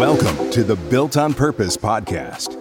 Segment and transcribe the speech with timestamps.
[0.00, 2.56] Welcome to the Built on Purpose podcast,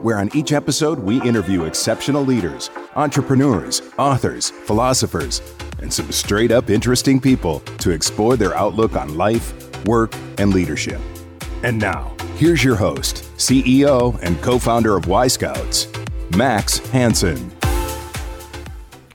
[0.00, 5.42] where on each episode we interview exceptional leaders, entrepreneurs, authors, philosophers,
[5.82, 11.00] and some straight up interesting people to explore their outlook on life, work, and leadership.
[11.64, 15.88] And now, here's your host, CEO and co founder of Y Scouts,
[16.36, 17.53] Max Hansen.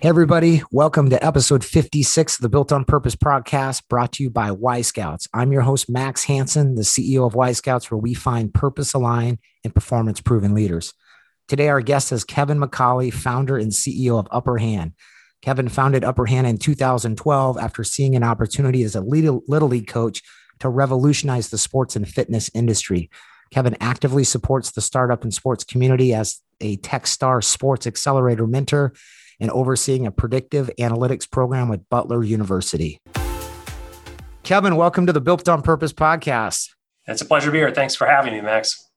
[0.02, 0.62] Hey, everybody.
[0.72, 4.80] Welcome to episode 56 of the Built on Purpose podcast brought to you by Y
[4.80, 5.28] Scouts.
[5.34, 9.40] I'm your host, Max Hansen, the CEO of Y Scouts, where we find purpose aligned
[9.66, 10.94] and performance proven leaders.
[11.50, 14.94] Today, our guest is Kevin McCauley, founder and CEO of Upper Hand.
[15.42, 20.22] Kevin founded Upper Hand in 2012 after seeing an opportunity as a little, league coach
[20.60, 23.10] to revolutionize the sports and fitness industry.
[23.52, 28.94] Kevin actively supports the startup and sports community as a Techstar Sports Accelerator mentor
[29.40, 33.00] and overseeing a predictive analytics program with Butler University.
[34.44, 36.70] Kevin, welcome to the Built on Purpose podcast.
[37.08, 37.72] It's a pleasure to be here.
[37.72, 38.90] Thanks for having me, Max.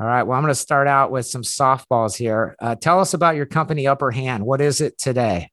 [0.00, 0.22] All right.
[0.22, 2.56] Well, I'm going to start out with some softballs here.
[2.60, 4.44] Uh, tell us about your company, Upper Hand.
[4.44, 5.50] What is it today?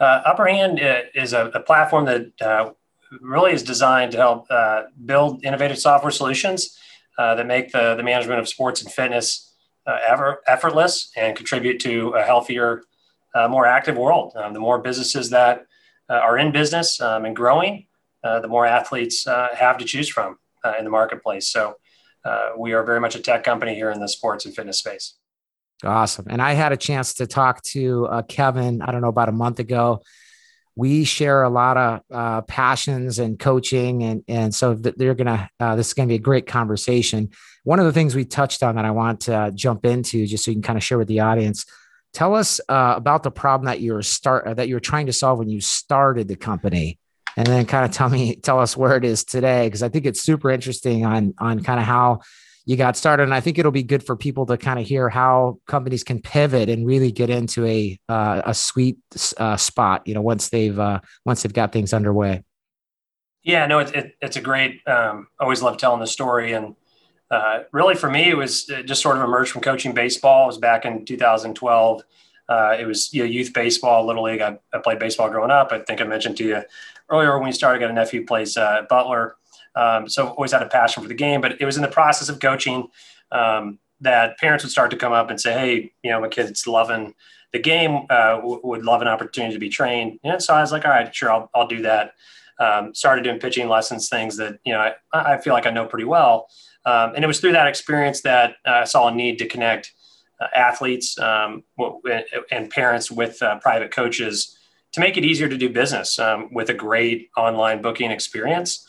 [0.00, 2.70] Uh, Upper Hand uh, is a, a platform that uh,
[3.20, 6.78] really is designed to help uh, build innovative software solutions
[7.18, 9.46] uh, that make the, the management of sports and fitness
[10.08, 12.84] ever effortless and contribute to a healthier
[13.34, 14.32] uh, more active world.
[14.36, 15.66] Um, the more businesses that
[16.08, 17.86] uh, are in business um, and growing,
[18.24, 21.48] uh, the more athletes uh, have to choose from uh, in the marketplace.
[21.48, 21.76] So
[22.24, 25.14] uh, we are very much a tech company here in the sports and fitness space.
[25.82, 26.26] Awesome.
[26.28, 29.60] And I had a chance to talk to Kevin, I don't know, about a month
[29.60, 30.02] ago.
[30.76, 35.48] We share a lot of passions and coaching, and and so they're gonna.
[35.58, 37.30] this is gonna be a great conversation.
[37.64, 40.50] One of the things we touched on that I want to jump into, just so
[40.50, 41.64] you can kind of share with the audience,
[42.12, 45.48] Tell us uh, about the problem that you're start that you're trying to solve when
[45.48, 46.98] you started the company,
[47.36, 50.06] and then kind of tell me tell us where it is today because I think
[50.06, 52.20] it's super interesting on on kind of how
[52.66, 55.08] you got started, and I think it'll be good for people to kind of hear
[55.08, 58.98] how companies can pivot and really get into a uh, a sweet
[59.38, 60.06] uh, spot.
[60.06, 62.44] You know, once they've uh, once they've got things underway.
[63.42, 64.86] Yeah, no, it's it, it's a great.
[64.86, 66.74] Um, always love telling the story, and
[67.30, 70.44] uh, really for me, it was just sort of emerged from coaching baseball.
[70.44, 72.02] It was back in 2012.
[72.48, 74.40] Uh, it was you know, youth baseball, little league.
[74.40, 75.70] I, I, played baseball growing up.
[75.70, 76.62] I think I mentioned to you
[77.08, 77.78] earlier when we started.
[77.78, 79.36] I got a nephew plays uh, Butler,
[79.76, 81.40] um, so always had a passion for the game.
[81.40, 82.88] But it was in the process of coaching
[83.30, 86.66] um, that parents would start to come up and say, "Hey, you know, my kid's
[86.66, 87.14] loving
[87.52, 88.06] the game.
[88.10, 90.90] Uh, w- would love an opportunity to be trained." And so I was like, "All
[90.90, 92.14] right, sure, I'll, I'll do that."
[92.58, 94.80] Um, started doing pitching lessons, things that you know
[95.12, 96.48] I, I feel like I know pretty well.
[96.84, 99.92] Um, and it was through that experience that uh, I saw a need to connect
[100.40, 101.64] uh, athletes um,
[102.50, 104.56] and parents with uh, private coaches
[104.92, 108.86] to make it easier to do business um, with a great online booking experience.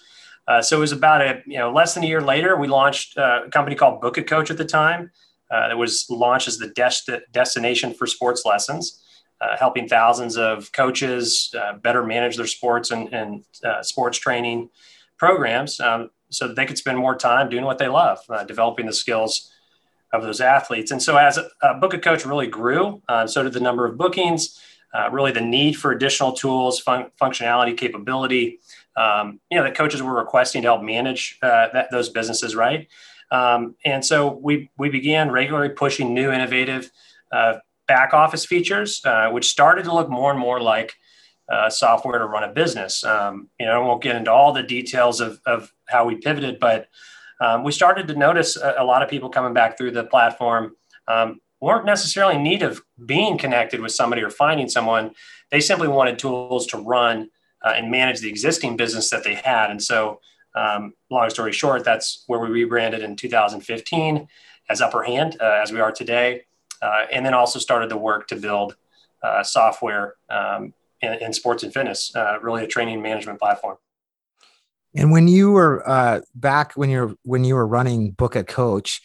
[0.47, 3.17] Uh, so it was about a you know less than a year later we launched
[3.17, 5.11] uh, a company called Book a Coach at the time.
[5.51, 9.03] Uh, that was launched as the des- destination for sports lessons,
[9.59, 13.43] helping thousands of coaches better manage their sports and, and
[13.81, 14.69] sports training
[15.17, 15.81] programs.
[15.81, 18.93] Um, so that they could spend more time doing what they love, uh, developing the
[18.93, 19.51] skills
[20.13, 20.91] of those athletes.
[20.91, 23.97] And so as a, Book a Coach really grew, uh, so did the number of
[23.97, 24.59] bookings,
[24.93, 28.59] uh, really the need for additional tools, fun- functionality, capability,
[28.97, 32.87] um, you know, that coaches were requesting to help manage uh, that, those businesses, right?
[33.31, 36.91] Um, and so we, we began regularly pushing new innovative
[37.31, 40.93] uh, back office features, uh, which started to look more and more like
[41.49, 43.03] uh, software to run a business.
[43.03, 46.59] Um, you know, I won't get into all the details of, of how we pivoted,
[46.59, 46.87] but
[47.41, 50.75] um, we started to notice a, a, lot of people coming back through the platform
[51.07, 55.11] um, weren't necessarily in need of being connected with somebody or finding someone.
[55.49, 57.29] They simply wanted tools to run
[57.63, 59.71] uh, and manage the existing business that they had.
[59.71, 60.19] And so,
[60.55, 64.27] um, long story short, that's where we rebranded in 2015
[64.69, 66.43] as Upper Hand, uh, as we are today,
[66.81, 68.75] uh, and then also started the work to build
[69.23, 73.77] uh, software um, in, in sports and fitness, uh, really a training management platform.
[74.95, 79.01] And when you were uh, back when you're when you were running Book a Coach,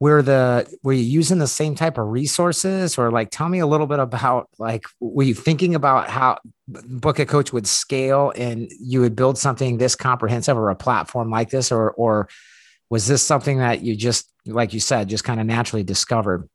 [0.00, 3.66] were the were you using the same type of resources or like tell me a
[3.66, 8.70] little bit about like were you thinking about how Book a Coach would scale and
[8.78, 12.28] you would build something this comprehensive or a platform like this or or
[12.90, 16.48] was this something that you just like you said just kind of naturally discovered?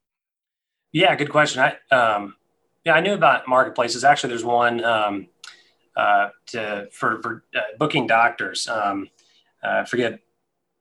[0.91, 1.61] Yeah, good question.
[1.61, 2.35] I um,
[2.85, 4.03] yeah, I knew about marketplaces.
[4.03, 5.27] Actually, there's one um,
[5.99, 8.67] uh, to for, for uh, booking doctors.
[8.67, 9.09] Um,
[9.61, 10.19] uh, forget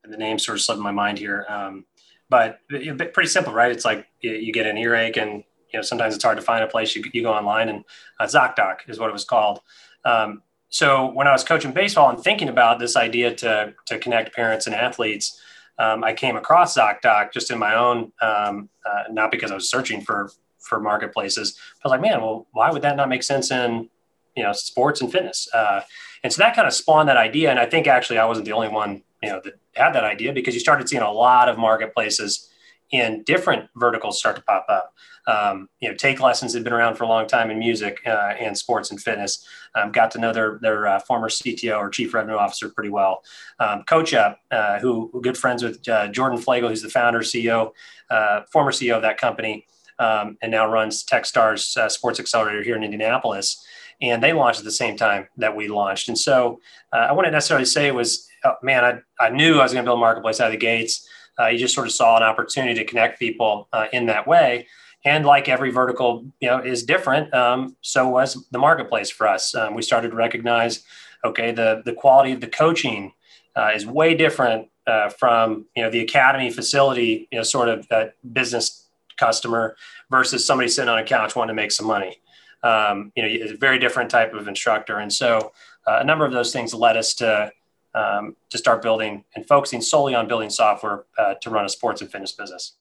[0.08, 1.84] the name sort of slipped my mind here, um,
[2.30, 3.72] but pretty simple, right?
[3.72, 5.42] It's like you, you, get an earache, and
[5.72, 6.94] you know sometimes it's hard to find a place.
[6.94, 7.84] You, you go online, and
[8.20, 9.60] uh, ZocDoc is what it was called.
[10.04, 14.36] Um, so when I was coaching baseball and thinking about this idea to to connect
[14.36, 15.40] parents and athletes,
[15.80, 19.68] um, I came across ZocDoc just in my own, um, uh, not because I was
[19.68, 20.30] searching for
[20.60, 21.58] for marketplaces.
[21.58, 23.90] I was like, man, well, why would that not make sense in
[24.38, 25.48] you know sports and fitness?
[25.52, 25.80] Uh,
[26.22, 27.50] and so that kind of spawned that idea.
[27.50, 30.32] And I think actually I wasn't the only one you know that had that idea
[30.32, 32.48] because you started seeing a lot of marketplaces
[32.90, 34.94] in different verticals start to pop up.
[35.26, 38.32] Um, you know, take lessons had been around for a long time in music uh,
[38.40, 39.46] and sports and fitness.
[39.74, 43.22] Um, got to know their their uh, former CTO or chief revenue officer pretty well.
[43.60, 47.20] Um, Coach Up, uh, who, who good friends with uh, Jordan Fliegel, who's the founder,
[47.20, 47.72] CEO,
[48.10, 49.66] uh, former CEO of that company,
[49.98, 53.62] um, and now runs TechStars uh, Sports Accelerator here in Indianapolis.
[54.00, 56.08] And they launched at the same time that we launched.
[56.08, 56.60] And so
[56.92, 59.88] I wouldn't necessarily say it was, oh, man, I, I knew I was going to
[59.88, 61.08] build a marketplace out of the gates.
[61.50, 64.66] you just sort of saw an opportunity to connect people in that way
[65.04, 69.54] and like every vertical you know is different um, so was the marketplace for us
[69.54, 70.84] um, we started to recognize
[71.24, 73.12] okay the the quality of the coaching
[73.56, 77.86] uh, is way different uh, from you know the academy facility you know sort of
[77.90, 79.76] uh, business customer
[80.10, 82.20] versus somebody sitting on a couch wanting to make some money
[82.62, 85.52] um, you know it's a very different type of instructor and so
[85.86, 87.50] uh, a number of those things led us to
[87.94, 92.00] um, to start building and focusing solely on building software uh, to run a sports
[92.00, 92.76] and fitness business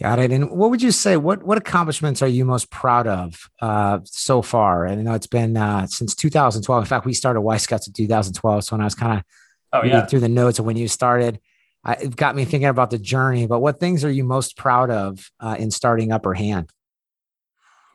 [0.00, 0.30] Got it.
[0.30, 1.16] And what would you say?
[1.16, 4.84] What what accomplishments are you most proud of uh, so far?
[4.84, 6.84] And I know it's been uh, since 2012.
[6.84, 8.64] In fact, we started Y Scouts in 2012.
[8.64, 9.24] So when I was kind of
[9.72, 10.06] oh, reading yeah.
[10.06, 11.40] through the notes of when you started,
[11.84, 13.48] uh, it got me thinking about the journey.
[13.48, 16.70] But what things are you most proud of uh, in starting Upper Hand?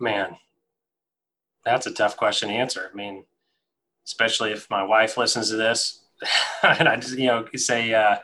[0.03, 0.35] Man,
[1.63, 2.89] that's a tough question to answer.
[2.91, 3.23] I mean,
[4.05, 6.03] especially if my wife listens to this,
[6.63, 8.17] and I just you know say uh,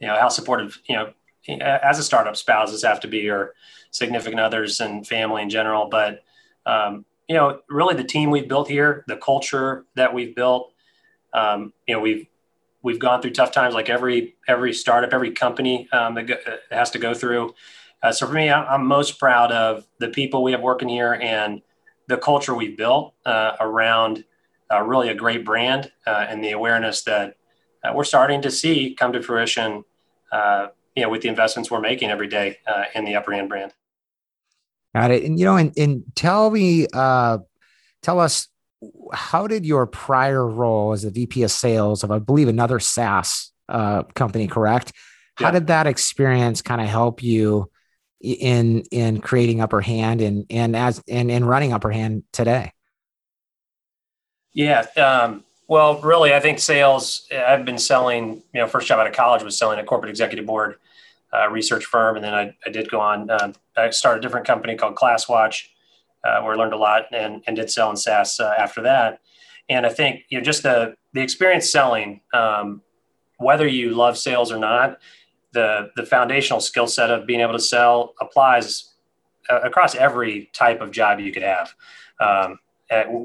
[0.00, 1.12] you know how supportive you know
[1.60, 3.54] as a startup, spouses have to be or
[3.92, 5.88] significant others and family in general.
[5.88, 6.24] But
[6.66, 10.72] um, you know, really, the team we've built here, the culture that we've built,
[11.32, 12.26] um, you know, we've
[12.82, 16.34] we've gone through tough times like every every startup, every company um, that, go,
[16.72, 17.54] has to go through.
[18.02, 21.60] Uh, so for me, I'm most proud of the people we have working here and
[22.08, 24.24] the culture we've built uh, around
[24.72, 27.36] uh, really a great brand uh, and the awareness that
[27.84, 29.84] uh, we're starting to see come to fruition
[30.32, 33.48] uh, you know, with the investments we're making every day uh, in the upper hand
[33.48, 33.72] brand.
[34.94, 35.24] Got it.
[35.24, 37.38] And you know, and, and tell me, uh,
[38.02, 38.48] tell us,
[39.12, 43.52] how did your prior role as a VP of sales of, I believe, another SaaS
[43.68, 44.92] uh, company, correct?
[45.36, 47.69] How did that experience kind of help you
[48.20, 52.72] in in creating Upper Hand and and as and in running Upper Hand today?
[54.52, 57.28] Yeah, um, well, really, I think sales.
[57.32, 58.42] I've been selling.
[58.52, 60.76] You know, first job out of college was selling a corporate executive board
[61.32, 63.30] uh, research firm, and then I, I did go on.
[63.30, 65.66] Um, I started a different company called ClassWatch,
[66.24, 69.20] uh, where I learned a lot and, and did sell in SaaS uh, after that.
[69.68, 72.82] And I think you know just the the experience selling, um,
[73.38, 74.98] whether you love sales or not,
[75.52, 78.94] the the foundational skill set of being able to sell applies
[79.48, 81.74] uh, across every type of job you could have.
[82.20, 82.58] Um,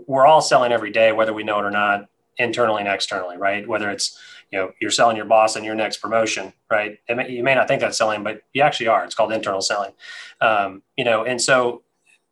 [0.07, 2.07] we're all selling every day, whether we know it or not
[2.37, 3.67] internally and externally, right?
[3.67, 4.19] Whether it's
[4.51, 6.99] you know you're selling your boss and your next promotion, right?
[7.09, 9.03] May, you may not think that's selling, but you actually are.
[9.03, 9.91] It's called internal selling,
[10.41, 11.25] um, you know.
[11.25, 11.83] And so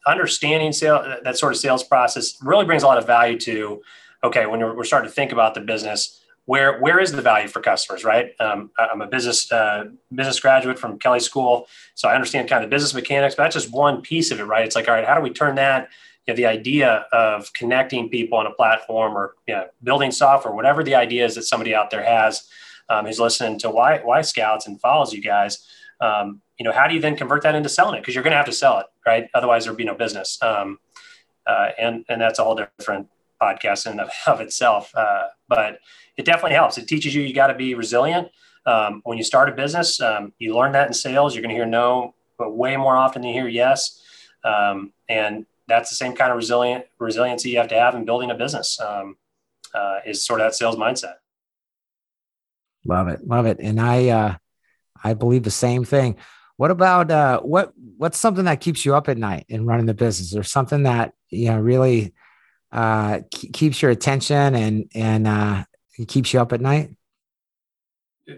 [0.05, 3.81] understanding sale that sort of sales process really brings a lot of value to
[4.23, 7.61] okay when we're starting to think about the business where where is the value for
[7.61, 12.49] customers right um, i'm a business uh, business graduate from kelley school so i understand
[12.49, 14.93] kind of business mechanics but that's just one piece of it right it's like all
[14.93, 15.89] right how do we turn that
[16.25, 20.53] you know, the idea of connecting people on a platform or you know, building software,
[20.53, 22.47] whatever the idea is that somebody out there has
[22.89, 25.65] um, who's listening to why y Scouts and follows you guys,
[25.99, 28.01] um, you know, how do you then convert that into selling it?
[28.01, 29.29] Because you're going to have to sell it, right?
[29.33, 30.37] Otherwise, there'd be no business.
[30.41, 30.79] Um,
[31.45, 33.07] uh, and and that's a whole different
[33.43, 34.91] podcast in of, of itself.
[34.95, 35.79] Uh, but
[36.17, 36.77] it definitely helps.
[36.77, 38.29] It teaches you you got to be resilient.
[38.65, 41.35] Um, when you start a business, um, you learn that in sales.
[41.35, 44.01] You're going to hear no, but way more often than you hear yes.
[44.43, 48.31] Um, and that's the same kind of resilient resiliency you have to have in building
[48.31, 48.79] a business.
[48.79, 49.17] Um,
[49.73, 51.15] uh, is sort of that sales mindset.
[52.85, 54.35] Love it, love it, and I uh,
[55.03, 56.17] I believe the same thing.
[56.57, 59.93] What about uh, what what's something that keeps you up at night in running the
[59.93, 62.13] business, or something that you know really
[62.73, 65.63] uh, keeps your attention and and uh,
[66.07, 66.89] keeps you up at night?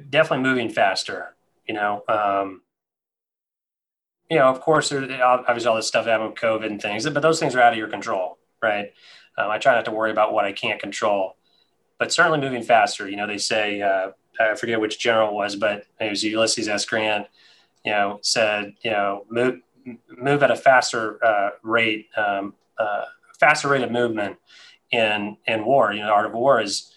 [0.10, 1.36] Definitely moving faster.
[1.68, 2.62] You know, um,
[4.30, 7.40] you know, of course, there's obviously all this stuff with COVID and things, but those
[7.40, 8.92] things are out of your control, right?
[9.38, 11.38] Um, I try not to worry about what I can't control,
[11.98, 13.10] but certainly moving faster.
[13.10, 16.68] You know, they say uh, I forget which general it was, but it was Ulysses
[16.68, 16.86] S.
[16.86, 17.28] Grant.
[17.86, 19.62] You know, said you know move
[20.10, 23.06] move at a faster uh, rate, um, uh,
[23.40, 24.38] faster rate of movement
[24.92, 25.94] in in war.
[25.94, 26.92] You know, the art of war is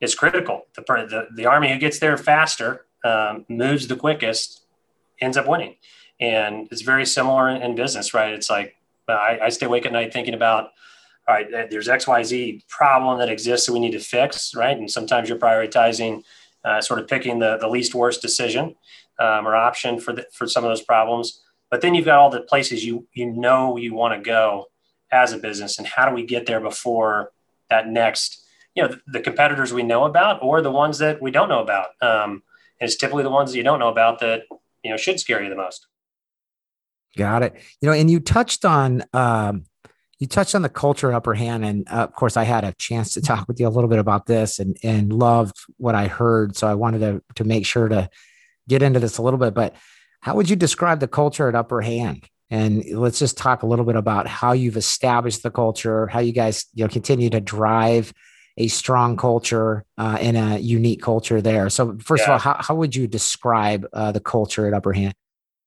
[0.00, 0.66] is critical.
[0.74, 4.62] The the, the army who gets there faster, um, moves the quickest,
[5.20, 5.76] ends up winning.
[6.20, 8.32] And it's very similar in, in business, right?
[8.32, 8.76] It's like
[9.08, 10.70] I, I stay awake at night thinking about
[11.28, 14.76] all right, there's XYZ problem that exists that we need to fix, right?
[14.76, 16.24] And sometimes you're prioritizing,
[16.64, 18.74] uh, sort of picking the, the least worst decision
[19.20, 21.40] um, or option for the, for some of those problems.
[21.70, 24.69] But then you've got all the places you you know you want to go
[25.12, 27.32] as a business, and how do we get there before
[27.68, 31.30] that next, you know, the, the competitors we know about or the ones that we
[31.30, 31.88] don't know about.
[32.00, 32.42] Um,
[32.80, 34.44] and it's typically the ones that you don't know about that
[34.82, 35.86] you know should scare you the most.
[37.16, 37.54] Got it.
[37.80, 39.64] You know, and you touched on um,
[40.18, 43.14] you touched on the culture upper hand, and uh, of course, I had a chance
[43.14, 46.56] to talk with you a little bit about this, and and loved what I heard.
[46.56, 48.08] So I wanted to to make sure to
[48.68, 49.54] get into this a little bit.
[49.54, 49.74] But
[50.20, 52.28] how would you describe the culture at Upper Hand?
[52.50, 56.32] And let's just talk a little bit about how you've established the culture, how you
[56.32, 58.12] guys you know continue to drive
[58.56, 61.70] a strong culture uh, and a unique culture there.
[61.70, 62.26] So first yeah.
[62.26, 65.14] of all, how, how would you describe uh, the culture at Upper Hand?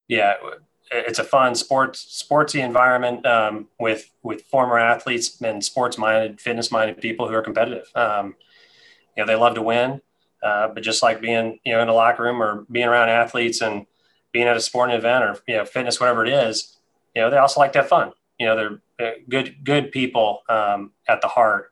[0.07, 0.33] Yeah,
[0.91, 6.71] it's a fun sports sportsy environment um, with with former athletes and sports minded, fitness
[6.71, 7.87] minded people who are competitive.
[7.95, 8.35] Um,
[9.15, 10.01] you know, they love to win,
[10.43, 13.61] uh, but just like being you know in a locker room or being around athletes
[13.61, 13.85] and
[14.33, 16.77] being at a sporting event or you know fitness, whatever it is,
[17.15, 18.11] you know, they also like to have fun.
[18.39, 18.55] You know,
[18.97, 21.71] they're uh, good good people um, at the heart.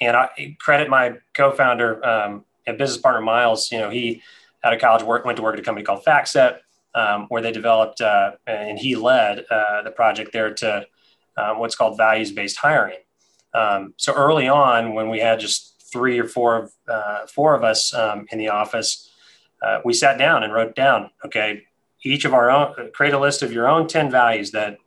[0.00, 3.70] And I credit my co-founder um, and business partner Miles.
[3.72, 4.22] You know, he
[4.64, 6.60] out of college work went to work at a company called FactSet
[6.94, 10.86] um, where they developed uh, and he led uh, the project there to
[11.36, 12.98] um, what's called values based hiring.
[13.54, 17.64] Um, so early on, when we had just three or four of uh, four of
[17.64, 19.10] us um, in the office,
[19.62, 21.64] uh, we sat down and wrote down, okay,
[22.02, 24.78] each of our own, create a list of your own 10 values that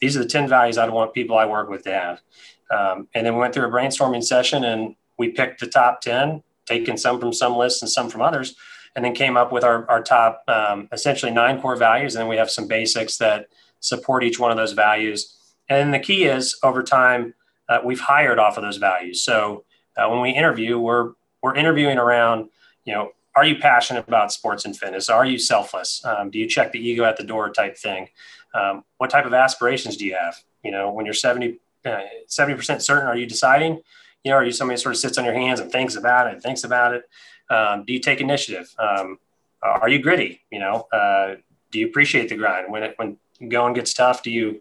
[0.00, 2.20] these are the 10 values I'd want people I work with to have.
[2.70, 6.42] Um, and then we went through a brainstorming session and we picked the top 10,
[6.66, 8.54] taking some from some lists and some from others
[8.96, 12.14] and then came up with our, our top um, essentially nine core values.
[12.14, 13.46] And then we have some basics that
[13.80, 15.36] support each one of those values.
[15.68, 17.34] And the key is over time,
[17.68, 19.22] uh, we've hired off of those values.
[19.22, 19.64] So
[19.96, 21.12] uh, when we interview, we're,
[21.42, 22.48] we're interviewing around,
[22.84, 25.08] you know, are you passionate about sports and fitness?
[25.08, 26.04] Are you selfless?
[26.04, 28.08] Um, do you check the ego at the door type thing?
[28.54, 30.36] Um, what type of aspirations do you have?
[30.64, 33.80] You know, when you're 70, uh, 70% certain, are you deciding?
[34.24, 36.32] You know, are you somebody who sort of sits on your hands and thinks about
[36.32, 37.08] it thinks about it?
[37.48, 38.72] Um, do you take initiative?
[38.78, 39.18] Um,
[39.62, 40.42] are you gritty?
[40.50, 41.36] You know, uh,
[41.70, 43.16] do you appreciate the grind when it, when
[43.48, 44.22] going gets tough?
[44.22, 44.60] Do you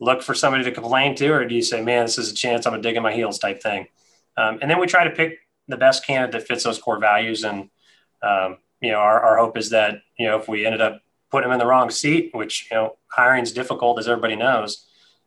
[0.00, 2.66] look for somebody to complain to, or do you say, "Man, this is a chance
[2.66, 3.88] I'm gonna dig in my heels" type thing?
[4.36, 7.44] Um, and then we try to pick the best candidate that fits those core values.
[7.44, 7.70] And
[8.22, 11.48] um, you know, our, our hope is that you know if we ended up putting
[11.48, 14.86] them in the wrong seat, which you know hiring is difficult as everybody knows,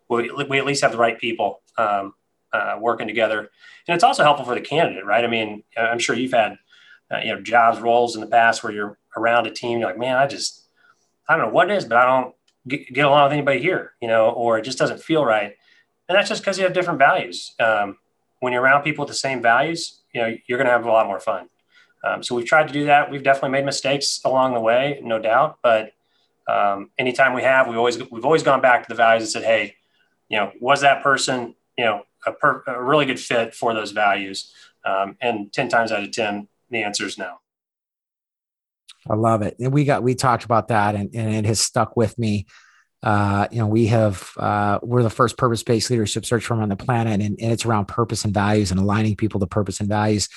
[0.10, 2.14] we, we at least have the right people um,
[2.54, 3.50] uh, working together.
[3.88, 5.24] And it's also helpful for the candidate, right?
[5.24, 6.58] I mean, I'm sure you've had
[7.12, 9.98] uh, you know jobs roles in the past where you're around a team you're like
[9.98, 10.68] man i just
[11.28, 12.34] i don't know what it is but i don't
[12.68, 15.56] get, get along with anybody here you know or it just doesn't feel right
[16.08, 17.98] and that's just because you have different values um,
[18.40, 20.92] when you're around people with the same values you know you're going to have a
[20.92, 21.48] lot more fun
[22.04, 25.20] um, so we've tried to do that we've definitely made mistakes along the way no
[25.20, 25.94] doubt but
[26.48, 29.44] um, anytime we have we always we've always gone back to the values and said
[29.44, 29.76] hey
[30.30, 33.92] you know was that person you know a, per, a really good fit for those
[33.92, 34.54] values
[34.86, 37.36] um, and 10 times out of 10 the answer is no.
[39.10, 39.58] I love it.
[39.60, 42.48] And we got we talked about that and, and it has stuck with me.
[43.04, 46.76] Uh, you know, we have uh, we're the first purpose-based leadership search firm on the
[46.76, 50.30] planet, and, and it's around purpose and values and aligning people to purpose and values.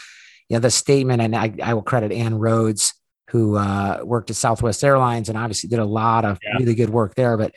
[0.49, 2.93] You know, the statement, and I, I will credit Ann Rhoades,
[3.31, 6.59] who uh, worked at Southwest Airlines and obviously did a lot of yeah.
[6.59, 7.37] really good work there.
[7.37, 7.55] But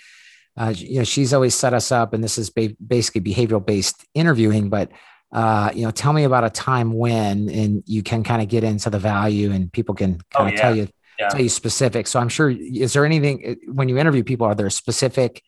[0.55, 4.69] uh, you know, she's always set us up, and this is ba- basically behavioral-based interviewing,
[4.69, 4.91] but
[5.31, 8.63] uh, you know, tell me about a time when, and you can kind of get
[8.63, 10.61] into the value, and people can kind of oh, yeah.
[10.61, 10.87] tell you
[11.19, 11.29] yeah.
[11.29, 12.07] tell you specific.
[12.07, 14.47] So I'm sure, is there anything uh, when you interview people?
[14.47, 15.43] Are there specific,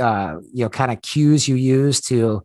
[0.00, 2.44] uh, you know, kind of cues you use to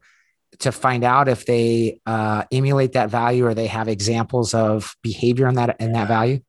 [0.60, 5.48] to find out if they uh, emulate that value or they have examples of behavior
[5.48, 6.40] in that in that value?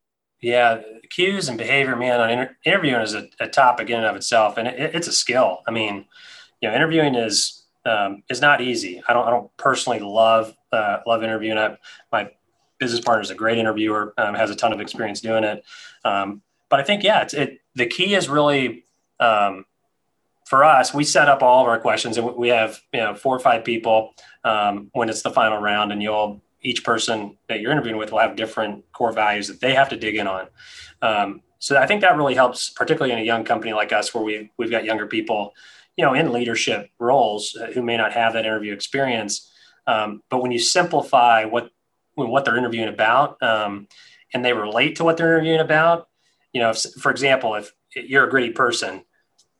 [0.41, 2.19] Yeah, cues and behavior, man.
[2.19, 5.13] On inter- interviewing is a, a, topic in and of itself, and it, it's a
[5.13, 5.59] skill.
[5.67, 6.05] I mean,
[6.61, 9.01] you know, interviewing is um, is not easy.
[9.07, 11.57] I don't, I don't personally love, uh, love interviewing.
[11.57, 11.77] I,
[12.11, 12.31] my
[12.79, 15.63] business partner is a great interviewer, um, has a ton of experience doing it.
[16.05, 18.85] Um, but I think, yeah, it's, it, the key is really,
[19.19, 19.65] um,
[20.51, 23.33] for us, we set up all of our questions and we have, you know, four
[23.33, 23.97] or five people
[24.43, 28.19] um, when it's the final round and you'll, each person that you're interviewing with will
[28.19, 30.43] have different core values that they have to dig in on.
[31.01, 34.25] Um, so I think that really helps, particularly in a young company like us, where
[34.29, 35.53] we we've got younger people
[35.97, 39.33] you know, in leadership roles uh, who may not have that interview experience,
[39.87, 41.69] Um, but when you simplify what
[42.15, 43.87] what they're interviewing about, um,
[44.33, 46.07] and they relate to what they're interviewing about,
[46.53, 49.03] you know, if, for example, if you're a gritty person,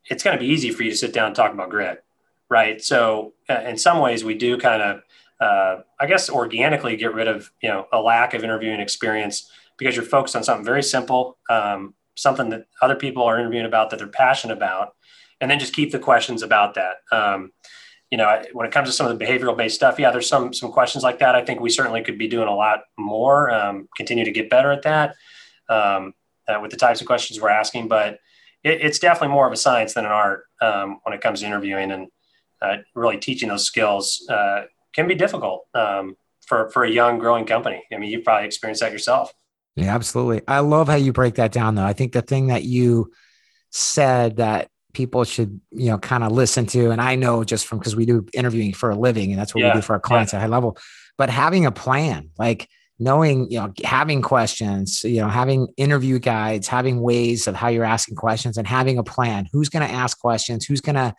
[0.10, 2.04] it's going to be easy for you to sit down and talk about grit,
[2.50, 2.82] right?
[2.82, 5.02] So, uh, in some ways, we do kind of,
[5.40, 9.96] uh, I guess, organically get rid of you know a lack of interviewing experience because
[9.96, 13.98] you're focused on something very simple, um, something that other people are interviewing about that
[13.98, 14.96] they're passionate about,
[15.40, 16.98] and then just keep the questions about that.
[17.12, 17.52] Um,
[18.12, 20.54] you know, when it comes to some of the behavioral based stuff, yeah, there's some
[20.54, 21.34] some questions like that.
[21.34, 24.72] I think we certainly could be doing a lot more, um, continue to get better
[24.72, 25.16] at that
[25.70, 26.14] um,
[26.48, 27.88] uh, with the types of questions we're asking.
[27.88, 28.20] But
[28.64, 31.46] it, it's definitely more of a science than an art um, when it comes to
[31.46, 32.08] interviewing and
[32.62, 34.64] uh, really teaching those skills uh,
[34.94, 36.16] can be difficult um,
[36.46, 37.84] for for a young growing company.
[37.92, 39.34] I mean, you've probably experienced that yourself.
[39.76, 40.42] Yeah, absolutely.
[40.48, 41.86] I love how you break that down, though.
[41.86, 43.12] I think the thing that you
[43.72, 47.78] said that people should you know kind of listen to and i know just from
[47.78, 49.74] because we do interviewing for a living and that's what yeah.
[49.74, 50.40] we do for our clients yeah.
[50.40, 50.78] at high level
[51.18, 52.68] but having a plan like
[53.02, 57.84] knowing you know having questions you know having interview guides having ways of how you're
[57.84, 59.48] asking questions and having a plan.
[59.52, 60.66] Who's going to ask questions?
[60.66, 61.14] Who's going to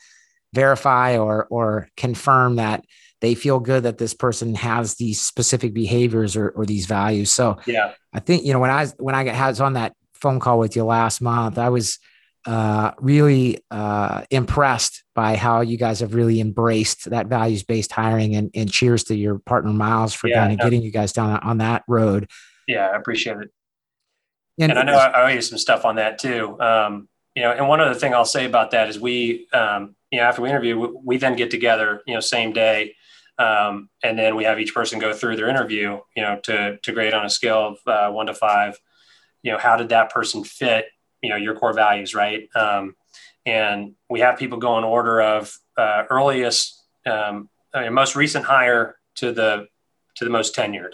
[0.54, 2.84] verify or or confirm that
[3.20, 7.32] they feel good that this person has these specific behaviors or, or these values?
[7.32, 7.94] So yeah.
[8.12, 10.84] I think you know when i when i was on that phone call with you
[10.84, 11.98] last month i was
[12.46, 18.34] uh, really uh, impressed by how you guys have really embraced that values based hiring
[18.34, 20.64] and, and cheers to your partner Miles for yeah, kind of no.
[20.64, 22.28] getting you guys down on that road.
[22.66, 23.50] Yeah, I appreciate it.
[24.58, 26.60] And, and I know I, I owe you some stuff on that too.
[26.60, 30.18] Um, you know, and one other thing I'll say about that is we, um, you
[30.18, 32.94] know, after we interview, we, we, then get together, you know, same day.
[33.38, 36.92] Um, and then we have each person go through their interview, you know, to, to
[36.92, 38.78] grade on a scale of uh, one to five,
[39.42, 40.86] you know, how did that person fit
[41.22, 42.48] you know your core values right?
[42.54, 42.94] Um,
[43.44, 48.44] and we have people go in order of uh, earliest um, I mean, most recent
[48.44, 49.66] hire to the
[50.16, 50.92] to the most tenured.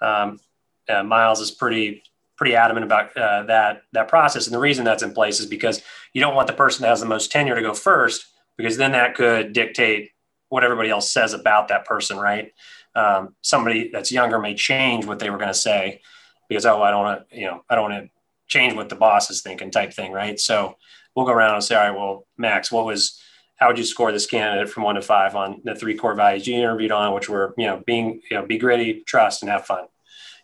[0.00, 0.40] Um,
[0.88, 2.02] uh, miles is pretty
[2.36, 4.46] pretty adamant about uh, that that process.
[4.46, 7.00] And the reason that's in place is because you don't want the person that has
[7.00, 10.10] the most tenure to go first because then that could dictate
[10.48, 12.52] what everybody else says about that person right?
[12.94, 16.00] Um, somebody that's younger may change what they were going to say
[16.48, 18.10] because oh i don't want to you know i don't want to
[18.48, 20.38] change what the boss is thinking type thing, right?
[20.38, 20.76] So
[21.14, 23.20] we'll go around and say, all right, well, Max, what was,
[23.56, 26.46] how would you score this candidate from one to five on the three core values
[26.46, 29.66] you interviewed on, which were, you know, being, you know, be gritty, trust, and have
[29.66, 29.86] fun.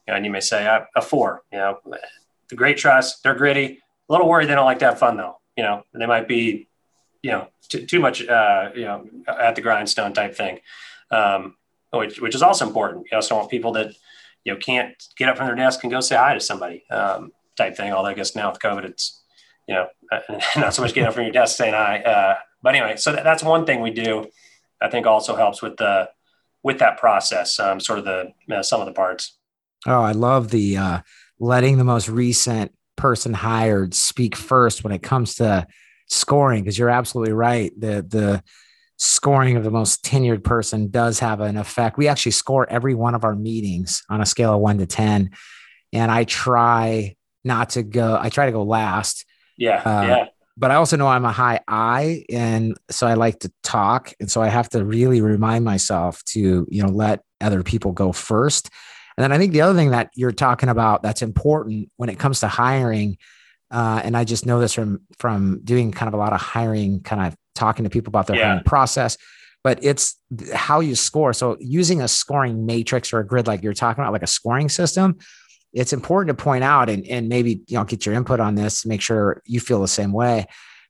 [0.06, 1.78] You know, and you may say a, a four, you know,
[2.48, 5.38] the great trust, they're gritty, a little worried they don't like to have fun though.
[5.56, 6.68] You know, they might be,
[7.22, 10.58] you know, too, too much, uh, you know, at the grindstone type thing,
[11.10, 11.56] um,
[11.92, 13.06] which, which is also important.
[13.10, 13.94] You also want people that,
[14.44, 16.84] you know, can't get up from their desk and go say hi to somebody.
[16.90, 17.92] Um, type thing.
[17.92, 19.22] Although I guess now with COVID, it's
[19.66, 19.86] you know
[20.56, 23.24] not so much getting up from your desk saying "I." Uh, but anyway, so that,
[23.24, 24.26] that's one thing we do.
[24.80, 26.08] I think also helps with the
[26.62, 27.58] with that process.
[27.58, 29.36] Um, sort of the uh, some of the parts.
[29.86, 31.00] Oh, I love the uh,
[31.38, 35.66] letting the most recent person hired speak first when it comes to
[36.08, 37.72] scoring because you're absolutely right.
[37.78, 38.42] The the
[39.02, 41.98] scoring of the most tenured person does have an effect.
[41.98, 45.30] We actually score every one of our meetings on a scale of one to 10.
[45.92, 48.18] And I try not to go.
[48.20, 49.24] I try to go last.
[49.56, 49.82] Yeah.
[49.84, 50.24] Uh, yeah.
[50.56, 54.30] But I also know I'm a high I, and so I like to talk, and
[54.30, 58.68] so I have to really remind myself to you know let other people go first.
[59.16, 62.18] And then I think the other thing that you're talking about that's important when it
[62.18, 63.16] comes to hiring,
[63.70, 67.00] uh, and I just know this from from doing kind of a lot of hiring,
[67.00, 68.48] kind of talking to people about their yeah.
[68.48, 69.16] hiring process.
[69.64, 70.16] But it's
[70.52, 71.32] how you score.
[71.32, 74.68] So using a scoring matrix or a grid, like you're talking about, like a scoring
[74.68, 75.18] system,
[75.72, 78.84] it's important to point out and, and maybe you know get your input on this
[78.84, 80.46] make sure you feel the same way.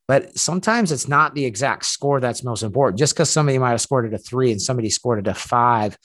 [0.08, 2.98] But sometimes it's not the exact score that's most important.
[2.98, 5.96] Just because somebody might have scored it a three and somebody scored it a five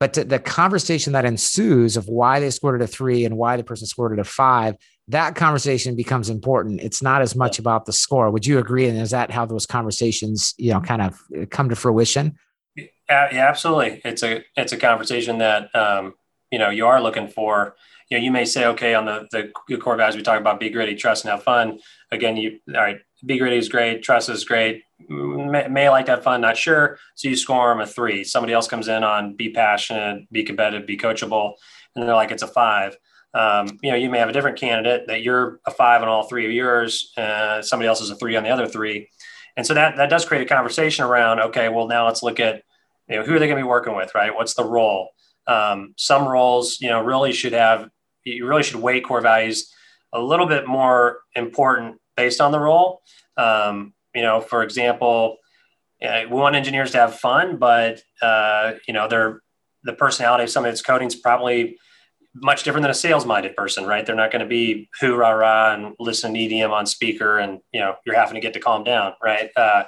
[0.00, 3.62] but the conversation that ensues of why they scored it a three and why the
[3.62, 4.74] person scored it a five
[5.10, 6.80] that conversation becomes important.
[6.80, 8.30] It's not as much about the score.
[8.30, 8.86] Would you agree?
[8.86, 11.20] And is that how those conversations you know kind of
[11.50, 12.38] come to fruition?
[12.76, 14.00] Yeah, absolutely.
[14.04, 16.14] It's a it's a conversation that um,
[16.50, 17.74] you know you are looking for
[18.10, 20.68] you know, you may say, okay, on the, the core values we talk about, be
[20.68, 21.78] gritty, trust, and have fun.
[22.10, 24.82] Again, you all right, be gritty is great, trust is great.
[25.08, 26.98] May, may like to have fun, not sure.
[27.14, 28.24] So you score them a three.
[28.24, 31.54] Somebody else comes in on be passionate, be competitive, be coachable,
[31.94, 32.96] and they're like it's a five.
[33.32, 36.24] Um, you know, you may have a different candidate that you're a five on all
[36.24, 39.08] three of yours, uh, somebody else is a three on the other three,
[39.56, 41.38] and so that that does create a conversation around.
[41.38, 42.64] Okay, well now let's look at
[43.08, 44.34] you know who are they going to be working with, right?
[44.34, 45.10] What's the role?
[45.46, 47.88] Um, some roles, you know, really should have
[48.24, 49.72] you really should weigh core values
[50.12, 53.00] a little bit more important based on the role.
[53.36, 55.36] Um, you know, for example,
[56.02, 59.42] uh, we want engineers to have fun, but uh, you know, they're
[59.84, 61.78] the personality of somebody that's coding is probably
[62.34, 64.06] much different than a sales-minded person, right?
[64.06, 67.60] They're not going to be who rah rah and listen to EDM on speaker, and
[67.72, 69.50] you know, you're having to get to calm down, right?
[69.56, 69.84] Uh,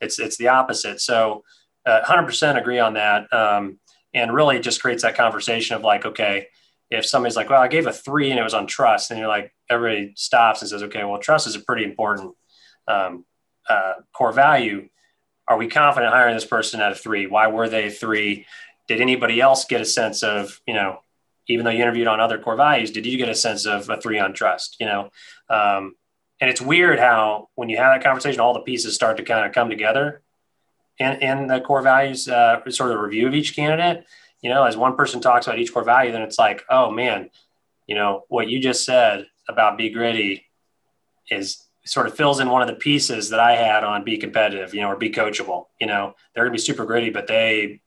[0.00, 1.00] it's it's the opposite.
[1.00, 1.42] So,
[1.86, 3.78] uh, 100% agree on that, um,
[4.12, 6.48] and really just creates that conversation of like, okay,
[6.90, 9.28] if somebody's like, well, I gave a three and it was on trust, and you're
[9.28, 12.34] like, everybody stops and says, okay, well, trust is a pretty important
[12.86, 13.24] um,
[13.68, 14.88] uh, core value.
[15.48, 17.26] Are we confident hiring this person at a three?
[17.26, 18.46] Why were they three?
[18.88, 21.00] Did anybody else get a sense of, you know,
[21.48, 24.00] even though you interviewed on other core values, did you get a sense of a
[24.00, 24.76] three on trust?
[24.80, 25.10] You know,
[25.48, 25.94] um,
[26.40, 29.46] and it's weird how when you have that conversation, all the pieces start to kind
[29.46, 30.22] of come together
[30.98, 34.04] in, in the core values uh, sort of review of each candidate.
[34.42, 37.30] You know, as one person talks about each core value, then it's like, oh man,
[37.86, 40.46] you know, what you just said about be gritty
[41.30, 44.74] is sort of fills in one of the pieces that I had on be competitive,
[44.74, 45.66] you know, or be coachable.
[45.80, 47.80] You know, they're to be super gritty, but they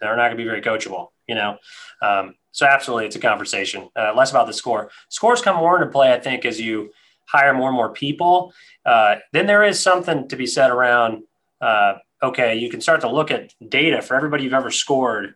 [0.00, 1.08] they're not to be very coachable.
[1.26, 1.58] You know,
[2.02, 3.88] um, so absolutely, it's a conversation.
[3.98, 4.90] Uh, less about the score.
[5.08, 6.92] Scores come more into play, I think, as you
[7.26, 8.52] hire more and more people.
[8.84, 11.24] Uh, then there is something to be said around.
[11.60, 15.34] Uh, okay, you can start to look at data for everybody you've ever scored,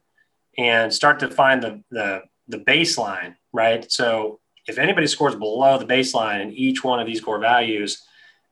[0.58, 3.90] and start to find the the the baseline, right?
[3.90, 8.02] So if anybody scores below the baseline in each one of these core values,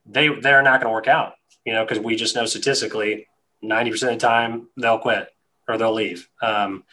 [0.06, 1.34] they they're not going to work out,
[1.64, 3.26] you know, because we just know statistically,
[3.62, 5.28] ninety percent of the time they'll quit
[5.68, 6.28] or they'll leave.
[6.42, 6.84] Um,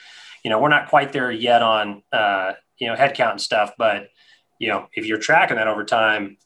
[0.44, 4.10] you know, we're not quite there yet on uh, you know headcount and stuff, but
[4.60, 6.38] you know, if you're tracking that over time,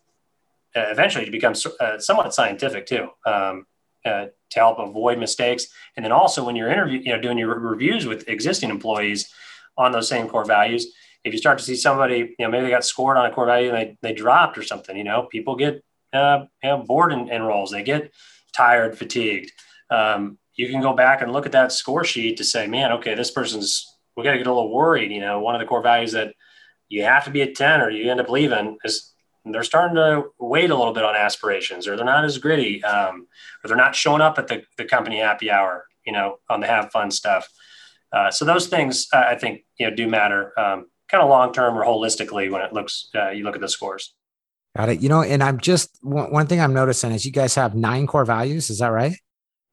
[0.76, 3.10] uh, eventually it becomes uh, somewhat scientific too.
[3.26, 3.66] Um,
[4.06, 7.60] uh, to help avoid mistakes, and then also when you're interview, you know, doing your
[7.60, 9.32] reviews with existing employees
[9.78, 10.88] on those same core values,
[11.24, 13.46] if you start to see somebody, you know, maybe they got scored on a core
[13.46, 15.84] value and they, they dropped or something, you know, people get
[16.14, 17.72] uh, you know, bored in, in roles.
[17.72, 18.12] They get
[18.54, 19.52] tired, fatigued.
[19.90, 23.16] Um, you can go back and look at that score sheet to say, man, okay,
[23.16, 25.12] this person's, we got to get a little worried.
[25.12, 26.34] You know, one of the core values that
[26.90, 29.14] you have to be at 10 or you end up leaving is
[29.54, 33.28] they're starting to wait a little bit on aspirations or they're not as gritty um,
[33.64, 36.68] or they're not showing up at the, the company happy hour, you know, on the
[36.68, 37.48] have fun stuff.
[38.12, 41.86] Uh, so those things I think, you know, do matter um, kind of long-term or
[41.86, 44.14] holistically when it looks, uh, you look at the scores.
[44.78, 45.02] Got it.
[45.02, 48.08] You know, and I'm just one, one thing I'm noticing is you guys have nine
[48.08, 48.70] core values.
[48.70, 49.16] Is that right?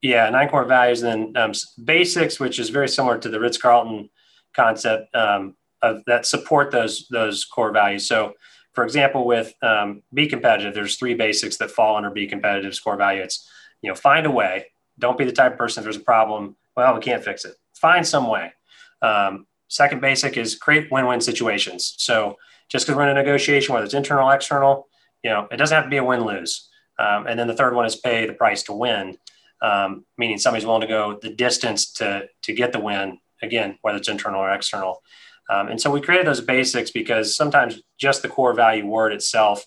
[0.03, 1.53] Yeah, nine core values, and then um,
[1.85, 4.11] basics, which is very similar to the Ritz Carlton
[4.55, 8.07] concept um, of, that support those those core values.
[8.07, 8.35] So,
[8.77, 12.99] for example, with um, be competitive, there's three basics that fall under be competitive core
[12.99, 13.23] value.
[13.23, 13.49] It's
[13.81, 14.67] you know find a way.
[14.99, 16.57] Don't be the type of person if there's a problem.
[16.77, 17.55] Well, we can't fix it.
[17.75, 18.53] Find some way.
[19.01, 21.95] Um, second basic is create win-win situations.
[21.97, 22.37] So
[22.69, 24.89] just because we're in a negotiation, whether it's internal, or external,
[25.25, 26.69] you know, it doesn't have to be a win lose.
[26.99, 29.17] Um, and then the third one is pay the price to win,
[29.63, 33.19] um, meaning somebody's willing to go the distance to to get the win.
[33.41, 35.03] Again, whether it's internal or external.
[35.49, 39.65] Um, and so we created those basics because sometimes just the core value word itself,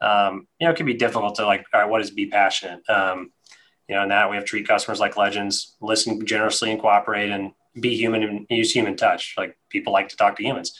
[0.00, 2.80] um, you know, it can be difficult to like, all right, what is be passionate?
[2.88, 3.32] Um,
[3.88, 7.52] you know, and that we have treat customers like legends, listen generously and cooperate and
[7.80, 9.34] be human and use human touch.
[9.36, 10.76] Like people like to talk to humans.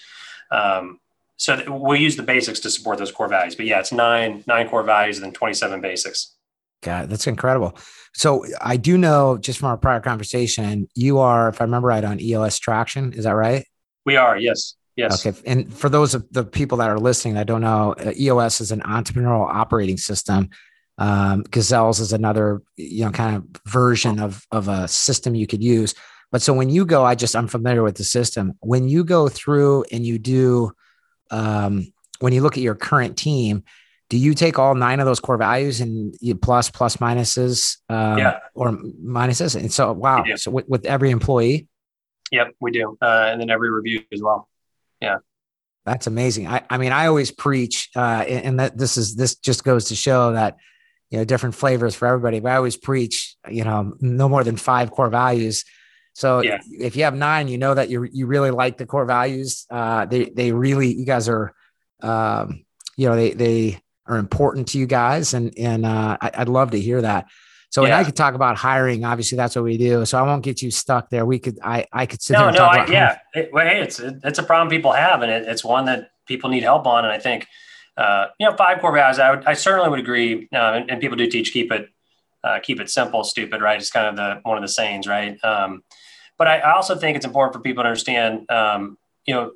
[0.51, 0.99] Um,
[1.37, 3.55] so we'll use the basics to support those core values.
[3.55, 6.37] But yeah, it's nine nine core values and then 27 basics.
[6.83, 7.77] God, that's incredible.
[8.15, 12.05] So I do know just from our prior conversation, you are, if I remember right,
[12.05, 13.13] on EOS traction.
[13.13, 13.65] Is that right?
[14.05, 14.75] We are, yes.
[14.97, 15.25] Yes.
[15.25, 15.39] Okay.
[15.47, 18.73] And for those of the people that are listening that don't know, uh, EOS is
[18.73, 20.51] an entrepreneurial operating system.
[20.99, 25.63] Um, Gazelles is another, you know, kind of version of, of a system you could
[25.63, 25.95] use.
[26.31, 28.53] But so when you go, I just, I'm familiar with the system.
[28.61, 30.73] When you go through and you do
[31.31, 33.65] um, when you look at your current team,
[34.09, 38.19] do you take all nine of those core values and you plus plus minuses um,
[38.19, 38.39] yeah.
[38.55, 39.57] or minuses?
[39.57, 40.23] And so, wow.
[40.37, 41.67] So with, with, every employee?
[42.33, 42.99] Yep, we do.
[43.01, 44.49] Uh, and then every review as well.
[45.01, 45.19] Yeah.
[45.85, 46.49] That's amazing.
[46.49, 49.95] I, I mean, I always preach, uh, and that this is, this just goes to
[49.95, 50.57] show that,
[51.11, 54.57] you know, different flavors for everybody, but I always preach, you know, no more than
[54.57, 55.65] five core values
[56.15, 56.59] so yeah.
[56.71, 59.67] if you have nine, you know that you you really like the core values.
[59.71, 61.55] Uh, they they really you guys are,
[62.03, 62.65] um,
[62.97, 66.73] you know they they are important to you guys, and and uh, I, would love
[66.73, 67.27] to hear that.
[67.73, 67.99] So yeah.
[67.99, 69.03] I could talk about hiring.
[69.03, 70.05] Obviously, that's what we do.
[70.05, 71.25] So I won't get you stuck there.
[71.25, 73.19] We could I I could sit no, no, I, yeah.
[73.35, 76.51] It, well, hey, it's it's a problem people have, and it, it's one that people
[76.51, 77.07] need help on.
[77.07, 77.47] And I think,
[77.97, 79.19] uh, you know, five core values.
[79.19, 80.49] I would I certainly would agree.
[80.53, 81.89] Uh, and, and, people do teach keep it
[82.45, 83.81] uh, keep it simple, stupid, right?
[83.81, 85.43] It's kind of the one of the sayings, right?
[85.43, 85.83] Um,
[86.37, 89.53] but I, I, also think it's important for people to understand, um, you know,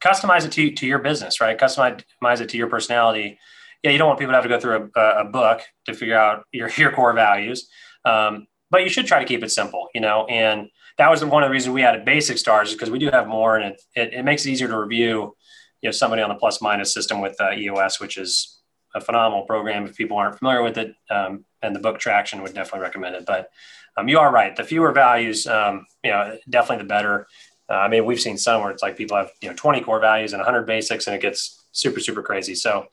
[0.00, 1.56] customize it to, to your business, right?
[1.56, 3.38] Customize it to your personality.
[3.82, 6.18] Yeah, you don't want people to have to go through a, a book to figure
[6.18, 7.68] out your, your core values.
[8.04, 11.42] Um, but you should try to keep it simple, you know, and that was one
[11.42, 13.82] of the reasons we added basic stars is because we do have more and it,
[13.96, 15.34] it, it, makes it easier to review,
[15.82, 18.60] you know, somebody on the plus minus system with uh, EOS, which is
[18.94, 19.86] a phenomenal program.
[19.86, 23.26] If people aren't familiar with it, um, and the book traction would definitely recommend it,
[23.26, 23.50] but
[23.96, 24.54] um, you are right.
[24.54, 27.26] The fewer values, um, you know, definitely the better.
[27.68, 30.00] Uh, I mean, we've seen some where it's like people have, you know, 20 core
[30.00, 32.54] values and 100 basics and it gets super, super crazy.
[32.54, 32.86] So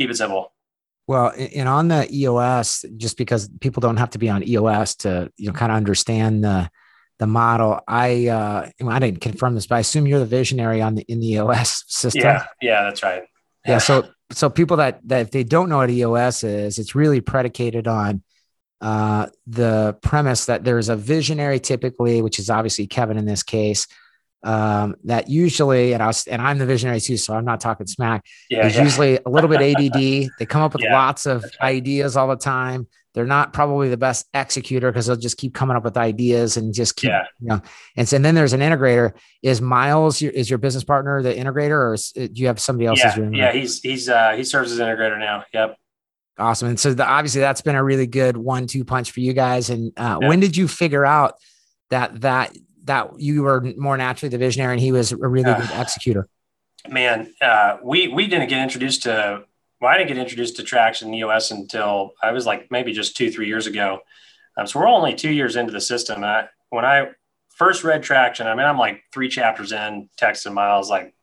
[0.00, 0.52] keep it simple.
[1.06, 5.30] Well, and on the EOS, just because people don't have to be on EOS to
[5.36, 6.70] you know kind of understand the
[7.18, 10.94] the model, I uh, I didn't confirm this, but I assume you're the visionary on
[10.94, 12.22] the in the EOS system.
[12.22, 13.24] Yeah, yeah, that's right.
[13.66, 17.20] Yeah, so so people that that if they don't know what EOS is, it's really
[17.20, 18.22] predicated on
[18.80, 23.86] uh, the premise that there's a visionary typically, which is obviously Kevin in this case,
[24.42, 27.86] um, that usually, and I was, and I'm the visionary too, so I'm not talking
[27.86, 28.24] smack.
[28.48, 28.82] Yeah, There's yeah.
[28.82, 30.30] usually a little bit ADD.
[30.38, 32.86] they come up with yeah, lots of ideas all the time.
[33.12, 36.72] They're not probably the best executor because they'll just keep coming up with ideas and
[36.72, 37.24] just keep, yeah.
[37.40, 37.60] you know.
[37.96, 39.12] And so and then there's an integrator.
[39.42, 42.86] Is Miles your, is your business partner the integrator, or is, do you have somebody
[42.86, 43.00] else?
[43.00, 45.44] Yeah, yeah, he's he's uh, he serves as integrator now.
[45.52, 45.76] Yep.
[46.38, 46.68] Awesome.
[46.68, 49.68] And so the, obviously that's been a really good one-two punch for you guys.
[49.68, 50.28] And uh, yeah.
[50.28, 51.34] when did you figure out
[51.90, 55.60] that that that you were more naturally the visionary and he was a really uh,
[55.60, 56.28] good executor?
[56.88, 59.44] Man, uh, we we didn't get introduced to
[59.80, 63.30] well, I didn't get introduced to Traction EOS until I was like maybe just two
[63.30, 64.00] three years ago.
[64.56, 66.22] Um, so we're only two years into the system.
[66.22, 67.10] I, when I
[67.48, 71.14] first read Traction, I mean I'm like three chapters in, texting Miles like,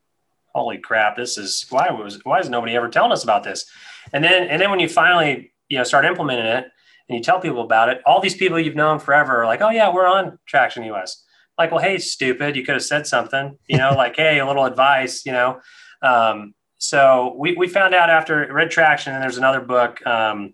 [0.53, 3.65] "Holy crap, this is why was why is nobody ever telling us about this?"
[4.11, 6.65] And then and then when you finally you know start implementing it
[7.09, 9.69] and you tell people about it, all these people you've known forever are like, "Oh
[9.69, 11.23] yeah, we're on Traction EOS."
[11.57, 14.65] Like, well, hey, stupid, you could have said something, you know, like, hey, a little
[14.65, 15.59] advice, you know.
[16.01, 20.53] Um, so we, we found out after read Traction, and there's another book, um,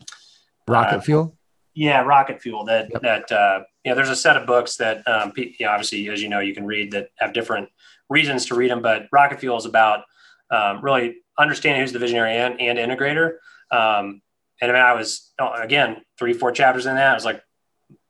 [0.68, 1.38] Rocket uh, Fuel.
[1.74, 2.66] Yeah, Rocket Fuel.
[2.66, 3.02] That yep.
[3.02, 6.22] that uh, you know, there's a set of books that um, you know, obviously, as
[6.22, 7.70] you know, you can read that have different
[8.10, 8.82] reasons to read them.
[8.82, 10.04] But Rocket Fuel is about
[10.50, 13.38] um, really understanding who's the visionary and, and integrator.
[13.72, 14.22] Um,
[14.62, 17.12] and I mean, I was again three, four chapters in that.
[17.12, 17.42] I was like,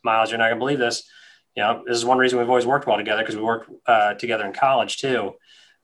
[0.04, 1.04] Miles, you're not gonna believe this
[1.56, 4.16] you know, this is one reason we've always worked well together because we worked uh,
[4.16, 5.34] together in college too.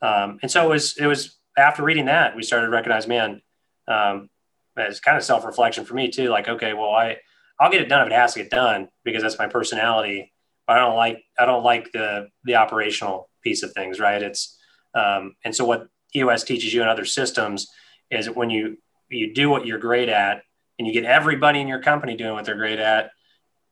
[0.01, 3.41] Um, and so it was, it was after reading that, we started to recognize, man,
[3.87, 4.29] um,
[4.77, 6.29] it's kind of self-reflection for me too.
[6.29, 7.17] Like, okay, well, I,
[7.59, 10.31] I'll get it done if it has to get done because that's my personality,
[10.65, 13.99] but I don't like, I don't like the, the operational piece of things.
[13.99, 14.21] Right.
[14.21, 14.57] It's,
[14.95, 17.67] um, and so what EOS teaches you in other systems
[18.09, 18.77] is when you,
[19.09, 20.43] you do what you're great at
[20.77, 23.11] and you get everybody in your company doing what they're great at,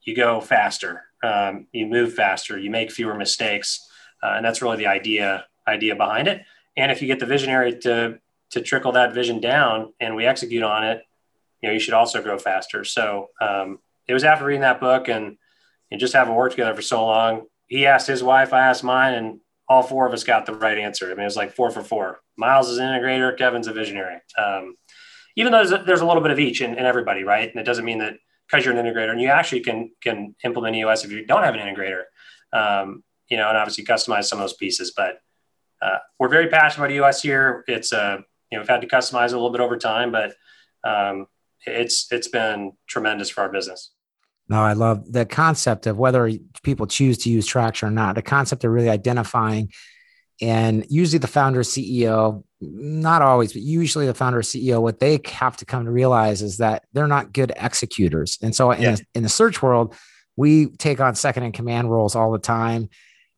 [0.04, 3.90] you go faster um, you move faster, you make fewer mistakes,
[4.24, 6.44] uh, and that's really the idea idea behind it.
[6.76, 8.20] And if you get the visionary to
[8.52, 11.04] to trickle that vision down and we execute on it,
[11.62, 12.84] you know, you should also grow faster.
[12.84, 15.38] So um, it was after reading that book and
[15.92, 17.48] and just having worked together for so long.
[17.68, 20.78] He asked his wife, I asked mine, and all four of us got the right
[20.78, 21.08] answer.
[21.08, 22.22] I mean, it was like four for four.
[22.38, 24.18] Miles is an integrator, Kevin's a visionary.
[24.38, 24.76] Um,
[25.36, 27.50] even though there's a, there's a little bit of each in, in everybody, right?
[27.50, 28.18] And it doesn't mean that
[28.50, 31.56] because you're an integrator and you actually can can implement EOS if you don't have
[31.56, 32.04] an integrator,
[32.54, 34.94] um, you know, and obviously customize some of those pieces.
[34.96, 35.20] But
[35.82, 37.64] uh, we're very passionate about EOS here.
[37.68, 40.34] It's a you know, we've had to customize a little bit over time, but
[40.84, 41.28] um,
[41.66, 43.92] it's it's been tremendous for our business.
[44.50, 46.32] No, I love the concept of whether
[46.64, 48.16] people choose to use Traction or not.
[48.16, 49.72] The concept of really identifying,
[50.42, 55.58] and usually the founder CEO not always, but usually the founder CEO, what they have
[55.58, 58.38] to come to realize is that they're not good executors.
[58.42, 58.92] And so yeah.
[58.92, 59.96] in, in the search world,
[60.36, 62.90] we take on second in command roles all the time.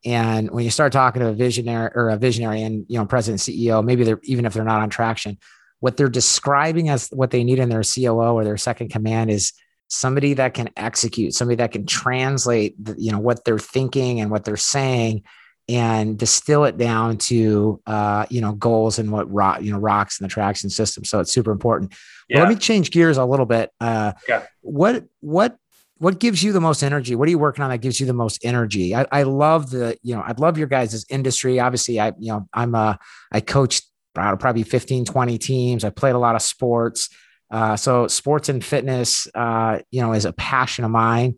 [0.06, 3.42] And when you start talking to a visionary or a visionary and you know president
[3.42, 5.38] CEO, maybe they're even if they're not on traction,
[5.82, 9.52] what they're describing as what they need in their COO or their second command is
[9.90, 14.32] somebody that can execute, somebody that can translate the, you know what they're thinking and
[14.32, 15.24] what they're saying
[15.70, 20.20] and distill it down to uh, you know goals and what rock you know rocks
[20.20, 21.06] in the traction system.
[21.06, 21.94] So it's super important.
[22.28, 22.38] Yeah.
[22.38, 23.70] Well, let me change gears a little bit.
[23.80, 24.46] Uh, yeah.
[24.62, 25.56] What what
[26.00, 27.16] what gives you the most energy?
[27.16, 28.96] What are you working on that gives you the most energy?
[28.96, 31.60] I, I love the you know I love your guys' industry.
[31.60, 32.98] Obviously, I you know I'm a
[33.32, 35.84] I coached probably 15 20 teams.
[35.84, 37.10] I played a lot of sports.
[37.52, 41.36] Uh, so sports and fitness, uh, you know, is a passion of mine.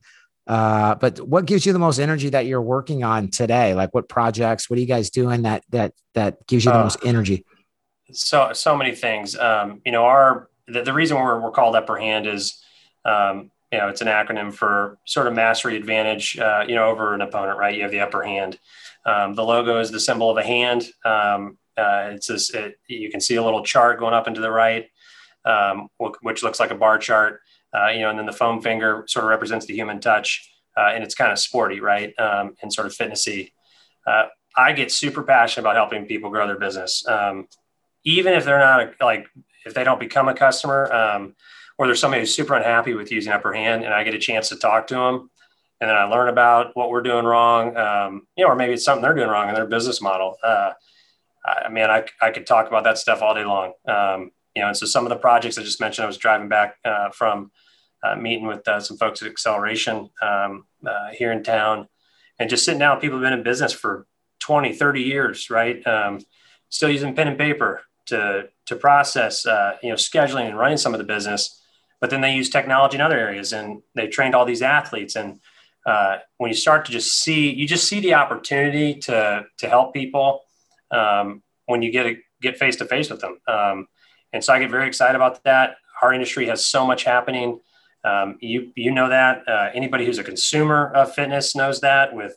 [0.52, 3.74] Uh, but what gives you the most energy that you're working on today?
[3.74, 4.70] Like what projects?
[4.70, 7.46] What are you guys doing that that that gives you the uh, most energy?
[8.12, 9.38] So so many things.
[9.38, 12.62] Um, you know, our the, the reason we're we're called Upper Hand is
[13.06, 16.38] um, you know it's an acronym for sort of mastery advantage.
[16.38, 17.74] Uh, you know, over an opponent, right?
[17.74, 18.60] You have the upper hand.
[19.06, 20.84] Um, the logo is the symbol of a hand.
[21.06, 22.50] Um, uh, it's this.
[22.50, 24.90] It, you can see a little chart going up into the right,
[25.46, 25.88] um,
[26.22, 27.40] which looks like a bar chart.
[27.74, 30.92] Uh, you know, and then the foam finger sort of represents the human touch, uh,
[30.94, 33.52] and it's kind of sporty, right, um, and sort of fitnessy.
[34.06, 34.26] Uh,
[34.58, 37.48] I get super passionate about helping people grow their business, um,
[38.04, 39.28] even if they're not like
[39.66, 41.36] if they don't become a customer, um,
[41.78, 44.50] or there's somebody who's super unhappy with using Upper Hand, and I get a chance
[44.50, 45.30] to talk to them,
[45.80, 48.84] and then I learn about what we're doing wrong, um, you know, or maybe it's
[48.84, 50.36] something they're doing wrong in their business model.
[50.44, 50.72] Uh,
[51.46, 53.74] I mean, I, I could talk about that stuff all day long.
[53.88, 56.50] Um, you know, and so some of the projects I just mentioned, I was driving
[56.50, 57.52] back uh, from
[58.04, 61.88] uh, meeting with uh, some folks at Acceleration um, uh, here in town
[62.40, 63.00] and just sitting down.
[63.00, 64.08] People have been in business for
[64.40, 65.86] 20, 30 years, right?
[65.86, 66.20] Um,
[66.70, 70.94] still using pen and paper to, to process, uh, you know, scheduling and running some
[70.94, 71.62] of the business.
[72.00, 75.16] But then they use technology in other areas and they trained all these athletes.
[75.16, 75.40] And
[75.86, 79.94] uh, when you start to just see, you just see the opportunity to, to help
[79.94, 80.42] people
[80.90, 83.38] um, when you get a, get face to face with them.
[83.48, 83.88] Um,
[84.34, 85.76] and so I get very excited about that.
[86.02, 87.60] Our industry has so much happening.
[88.04, 92.36] Um, you you know that uh, anybody who's a consumer of fitness knows that with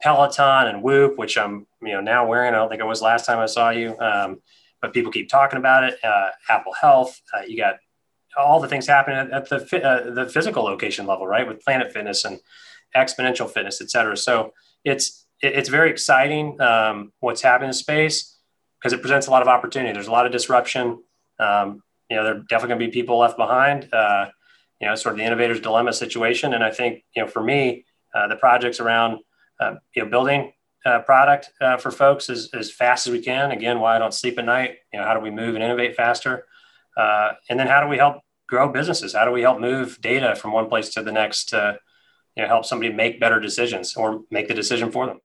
[0.00, 2.54] Peloton and Whoop, which I'm you know now wearing.
[2.54, 4.40] I don't think it was last time I saw you, um,
[4.80, 5.98] but people keep talking about it.
[6.02, 7.76] Uh, Apple Health, uh, you got
[8.36, 11.46] all the things happening at, at the uh, the physical location level, right?
[11.46, 12.40] With Planet Fitness and
[12.96, 14.16] Xponential Fitness, et cetera.
[14.16, 14.52] So
[14.84, 18.38] it's it's very exciting um, what's happening in space
[18.78, 19.92] because it presents a lot of opportunity.
[19.92, 21.02] There's a lot of disruption.
[21.38, 23.88] Um, you know, there are definitely going to be people left behind.
[24.82, 26.54] Uh, you know, sort of the innovator's dilemma situation.
[26.54, 29.18] And I think, you know, for me, uh, the projects around,
[29.60, 30.52] uh, you know, building
[30.84, 33.52] a product uh, for folks as, as fast as we can.
[33.52, 34.78] Again, why I don't sleep at night.
[34.92, 36.46] You know, how do we move and innovate faster?
[36.96, 39.14] Uh, and then how do we help grow businesses?
[39.14, 41.78] How do we help move data from one place to the next to,
[42.36, 45.20] you know, help somebody make better decisions or make the decision for them?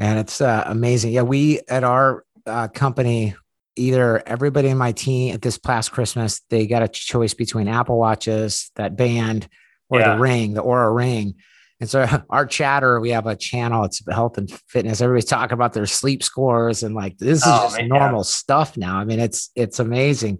[0.00, 1.12] And it's uh, amazing.
[1.12, 3.34] Yeah, we at our uh, company
[3.80, 7.98] either everybody in my team at this past Christmas, they got a choice between Apple
[7.98, 9.48] Watches, that band,
[9.88, 10.14] or yeah.
[10.14, 11.34] the ring, the Oura ring.
[11.80, 15.00] And so our chatter, we have a channel, it's health and fitness.
[15.00, 18.24] Everybody's talking about their sleep scores and like this is oh, just man, normal yeah.
[18.24, 18.98] stuff now.
[18.98, 20.38] I mean, it's it's amazing.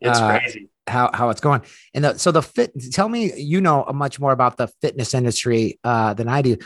[0.00, 1.62] It's uh, crazy how how it's going.
[1.94, 2.72] And the, so the fit.
[2.92, 6.56] Tell me, you know much more about the fitness industry uh, than I do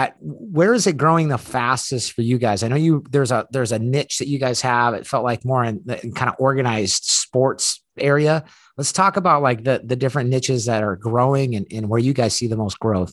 [0.00, 2.62] at, where is it growing the fastest for you guys?
[2.62, 4.94] I know you there's a there's a niche that you guys have.
[4.94, 8.44] It felt like more in the in kind of organized sports area.
[8.76, 12.14] Let's talk about like the the different niches that are growing and, and where you
[12.14, 13.12] guys see the most growth.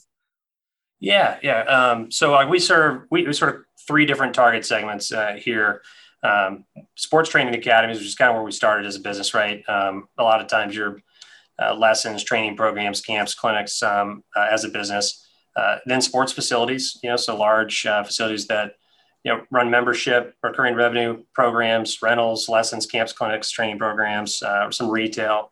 [0.99, 1.61] Yeah, yeah.
[1.63, 5.81] Um, so like we serve we, we sort of three different target segments uh, here.
[6.23, 9.63] Um, sports training academies, which is kind of where we started as a business, right?
[9.67, 10.99] Um, a lot of times your
[11.61, 15.26] uh, lessons, training programs, camps, clinics um, uh, as a business.
[15.57, 18.75] Uh, then sports facilities, you know, so large uh, facilities that
[19.23, 24.89] you know run membership, recurring revenue programs, rentals, lessons, camps, clinics, training programs, uh, some
[24.89, 25.51] retail.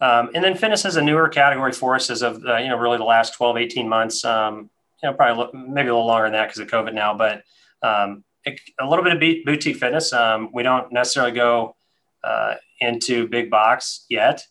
[0.00, 2.78] Um, and then fitness is a newer category for us as of uh, you know
[2.78, 4.24] really the last 12, 18 months.
[4.24, 4.70] Um,
[5.02, 7.42] you know, probably maybe a little longer than that because of COVID now, but
[7.82, 10.12] um, a little bit of boutique fitness.
[10.12, 11.76] Um, we don't necessarily go
[12.22, 14.42] uh, into big box yet.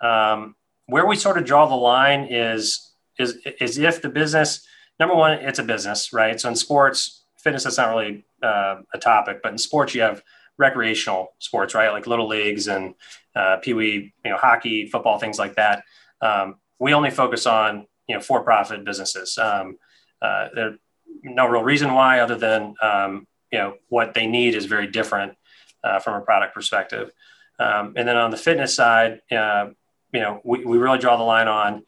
[0.00, 2.89] Um, where we sort of draw the line is
[3.20, 4.66] is is if the business
[4.98, 6.40] number one it's a business right?
[6.40, 10.22] So in sports fitness that's not really uh, a topic but in sports you have
[10.58, 11.92] recreational sports right?
[11.92, 12.94] Like little leagues and
[13.34, 15.84] uh, pee-wee you know hockey football things like that.
[16.20, 19.38] Um, we only focus on you know for-profit businesses.
[19.38, 19.78] Um,
[20.20, 20.78] uh, there's
[21.22, 25.34] no real reason why other than um, you know what they need is very different
[25.84, 27.10] uh, from a product perspective.
[27.58, 29.66] Um, and then on the fitness side uh,
[30.12, 31.84] you know we, we really draw the line on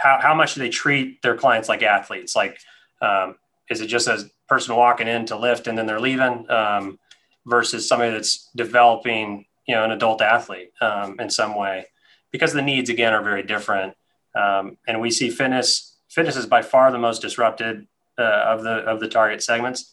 [0.00, 2.34] how, how much do they treat their clients like athletes?
[2.34, 2.58] Like,
[3.00, 3.36] um,
[3.70, 6.98] is it just a person walking in to lift and then they're leaving um,
[7.46, 11.86] versus somebody that's developing, you know, an adult athlete um, in some way?
[12.30, 13.94] Because the needs again are very different.
[14.34, 17.86] Um, and we see fitness, fitness is by far the most disrupted
[18.18, 19.92] uh, of the, of the target segments,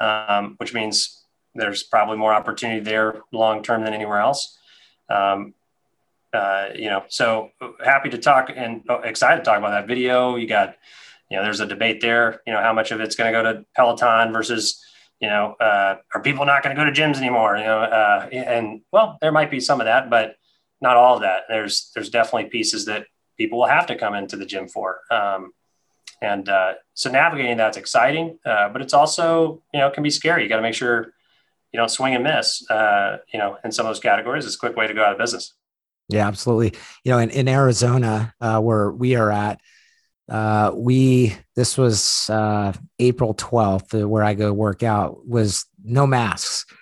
[0.00, 1.22] um, which means
[1.54, 4.58] there's probably more opportunity there long-term than anywhere else.
[5.08, 5.54] Um,
[6.36, 7.50] uh, you know, so
[7.82, 10.36] happy to talk and excited to talk about that video.
[10.36, 10.76] You got,
[11.30, 13.42] you know, there's a debate there, you know, how much of it's going to go
[13.42, 14.84] to Peloton versus,
[15.20, 17.56] you know, uh, are people not going to go to gyms anymore?
[17.56, 20.36] You know, uh, and well, there might be some of that, but
[20.80, 21.44] not all of that.
[21.48, 23.06] There's, there's definitely pieces that
[23.38, 25.00] people will have to come into the gym for.
[25.10, 25.52] Um,
[26.22, 30.42] and uh, so navigating that's exciting, uh, but it's also, you know, can be scary.
[30.42, 31.12] You got to make sure
[31.72, 34.46] you don't swing and miss, uh, you know, in some of those categories.
[34.46, 35.54] It's a quick way to go out of business.
[36.08, 36.78] Yeah, absolutely.
[37.04, 39.60] You know, in, in Arizona, uh, where we are at,
[40.28, 46.06] uh, we this was uh, April 12th, uh, where I go work out, was no
[46.06, 46.66] masks.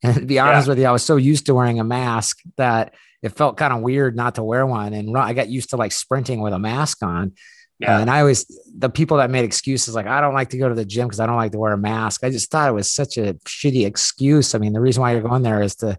[0.00, 0.70] And to be honest yeah.
[0.70, 3.80] with you, I was so used to wearing a mask that it felt kind of
[3.80, 4.92] weird not to wear one.
[4.92, 7.32] And I got used to like sprinting with a mask on.
[7.80, 7.96] Yeah.
[7.96, 10.68] Uh, and I always, the people that made excuses like, I don't like to go
[10.68, 12.22] to the gym because I don't like to wear a mask.
[12.22, 14.54] I just thought it was such a shitty excuse.
[14.54, 15.98] I mean, the reason why you're going there is to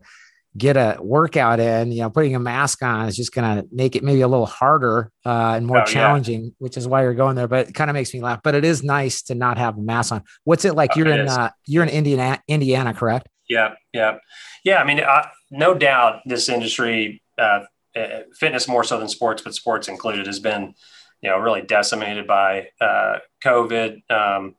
[0.57, 3.95] get a workout in, you know, putting a mask on is just going to make
[3.95, 5.85] it maybe a little harder uh, and more Oh, yeah.
[5.85, 7.47] challenging, which is why you're going there.
[7.47, 8.39] But it kind of makes me laugh.
[8.43, 10.23] But it is nice to not have a mask on.
[10.43, 10.91] What's it like?
[10.95, 13.27] Oh, You're it in uh, you're in Indiana, Indiana, correct?
[13.47, 14.17] Yeah, yeah,
[14.63, 14.77] yeah.
[14.77, 17.61] I mean, uh, no doubt, this industry, uh,
[17.95, 20.73] uh, fitness more so than sports, but sports included, has been,
[21.21, 24.01] you know, really decimated by uh, COVID.
[24.11, 24.55] Um,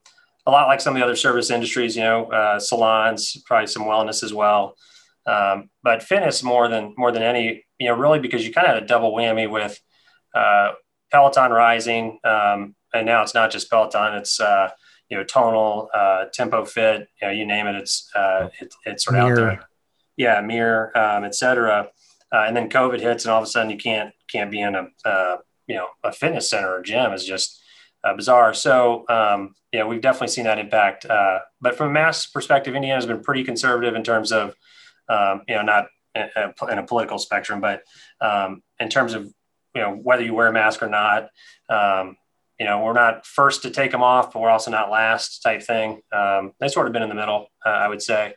[0.46, 3.84] a lot like some of the other service industries, you know, uh, salons, probably some
[3.84, 4.74] wellness as well.
[5.26, 8.74] Um, but fitness more than more than any, you know, really because you kind of
[8.74, 9.78] had a double whammy with
[10.34, 10.72] uh,
[11.12, 14.70] Peloton rising, um, and now it's not just Peloton; it's uh,
[15.08, 19.04] you know tonal, uh, tempo fit, you know, you name it, it's uh, it, it's
[19.04, 19.68] sort of out there.
[20.16, 21.88] Yeah, mirror, um, et cetera.
[22.32, 24.74] Uh, and then COVID hits, and all of a sudden you can't can't be in
[24.74, 27.60] a uh, you know a fitness center or gym is just
[28.04, 28.54] uh, bizarre.
[28.54, 31.04] So um, yeah, we've definitely seen that impact.
[31.04, 34.54] Uh, but from a mass perspective, Indiana's been pretty conservative in terms of
[35.10, 36.28] um, you know not in
[36.78, 37.82] a, political spectrum, but
[38.20, 39.24] um, in terms of
[39.74, 41.28] you know whether you wear a mask or not.
[41.68, 42.16] Um,
[42.58, 45.62] you know, we're not first to take them off, but we're also not last type
[45.62, 46.02] thing.
[46.12, 48.34] Um, they've sort of been in the middle, uh, I would say.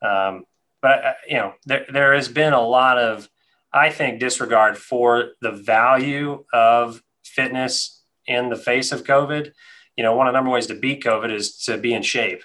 [0.00, 0.44] Um,
[0.80, 3.28] but uh, you know, there there has been a lot of,
[3.72, 9.52] I think, disregard for the value of fitness in the face of COVID.
[9.96, 12.44] You know, one of the number ways to beat COVID is to be in shape.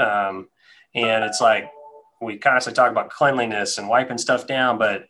[0.00, 0.48] Um,
[0.96, 1.70] and it's like
[2.20, 5.06] we constantly talk about cleanliness and wiping stuff down, but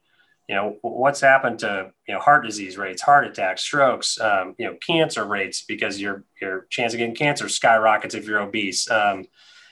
[0.49, 4.67] you know what's happened to you know heart disease rates, heart attacks, strokes, um, you
[4.67, 8.91] know cancer rates because your your chance of getting cancer skyrockets if you're obese.
[8.91, 9.27] Um,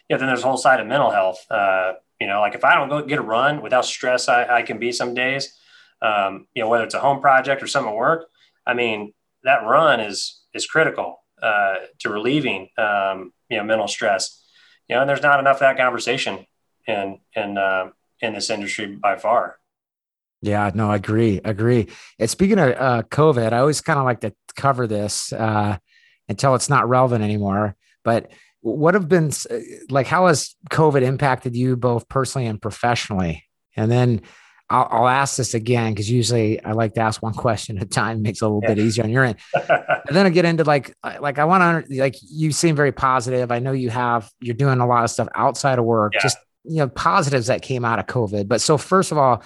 [0.08, 1.44] then there's a whole side of mental health.
[1.50, 4.62] Uh, you know, like if I don't go get a run without stress, I, I
[4.62, 5.58] can be some days.
[6.00, 8.26] Um, you know, whether it's a home project or something at work.
[8.66, 9.12] I mean,
[9.44, 14.42] that run is is critical uh, to relieving um, you know mental stress.
[14.88, 16.46] You know, and there's not enough of that conversation
[16.86, 19.58] in in uh, in this industry by far.
[20.42, 21.40] Yeah, no, I agree.
[21.44, 21.88] Agree.
[22.18, 25.78] And speaking of uh, COVID, I always kind of like to cover this uh,
[26.28, 27.74] until it's not relevant anymore.
[28.04, 28.30] But
[28.60, 29.30] what have been
[29.88, 33.44] like, how has COVID impacted you both personally and professionally?
[33.76, 34.22] And then
[34.68, 37.86] I'll, I'll ask this again because usually I like to ask one question at a
[37.86, 38.74] time, makes it a little Yeah.
[38.74, 39.36] bit easier on your end.
[40.08, 43.50] And then I get into like, like I want to like you seem very positive.
[43.50, 46.20] I know you have you're doing a lot of stuff outside of work, Yeah.
[46.22, 46.38] just
[46.68, 48.48] you know positives that came out of COVID.
[48.48, 49.42] But so first of all,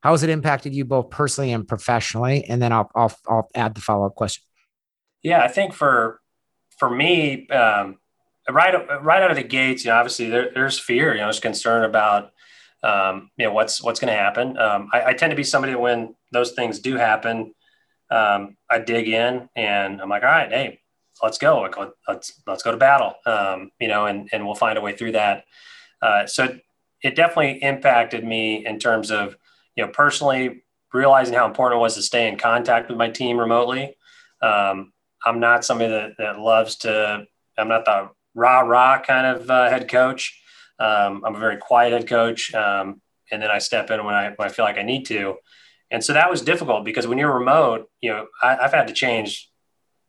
[0.00, 2.44] how has it impacted you both personally and professionally?
[2.44, 4.44] And then I'll I'll I'll add the follow up question.
[5.22, 6.20] Yeah, I think for
[6.78, 7.98] for me, um,
[8.50, 11.12] right right out of the gates, you know, obviously there, there's fear.
[11.12, 12.32] You know, there's concern about
[12.82, 14.58] um, you know what's what's going to happen.
[14.58, 17.54] Um, I, I tend to be somebody that when those things do happen,
[18.10, 20.80] um, I dig in and I'm like, all right, hey,
[21.22, 21.62] let's go.
[21.62, 23.14] Let- let's let's go to battle.
[23.24, 25.44] Um, you know, and and we'll find a way through that.
[26.02, 26.58] Uh, so
[27.04, 29.36] it definitely impacted me in terms of
[29.76, 33.38] you know personally realizing how important it was to stay in contact with my team
[33.38, 33.96] remotely.
[34.40, 34.92] Um,
[35.26, 37.26] I'm not somebody that, that loves to,
[37.58, 40.40] I'm not the rah rah kind of uh, head coach.
[40.78, 42.54] Um, I'm a very quiet head coach.
[42.54, 43.02] Um,
[43.32, 45.36] and then I step in when I, when I feel like I need to.
[45.90, 48.94] And so that was difficult because when you're remote, you know, I, I've had to
[48.94, 49.50] change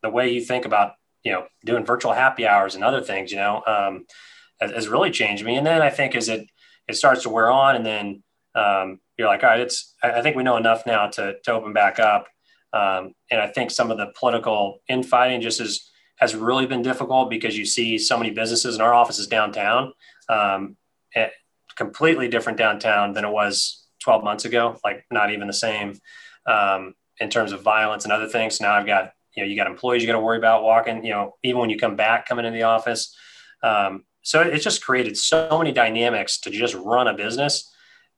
[0.04, 0.94] the way you think about,
[1.24, 4.06] you know, doing virtual happy hours and other things, you know, um,
[4.62, 5.56] has, has really changed me.
[5.56, 6.48] And then I think as it,
[6.88, 8.24] it starts to wear on and then
[8.56, 11.74] um, you're like, all right, it's, I think we know enough now to, to open
[11.74, 12.28] back up.
[12.74, 17.30] Um, and I think some of the political infighting just is, has really been difficult
[17.30, 19.94] because you see so many businesses and our office is downtown,
[20.30, 20.78] um,
[21.16, 21.30] eh,
[21.76, 26.00] completely different downtown than it was 12 months ago, like not even the same
[26.46, 28.62] um, in terms of violence and other things.
[28.62, 31.12] Now I've got, you know, you got employees you got to worry about walking, you
[31.12, 33.16] know, even when you come back, coming into the office.
[33.64, 37.72] Um, so it just created so many dynamics to just run a business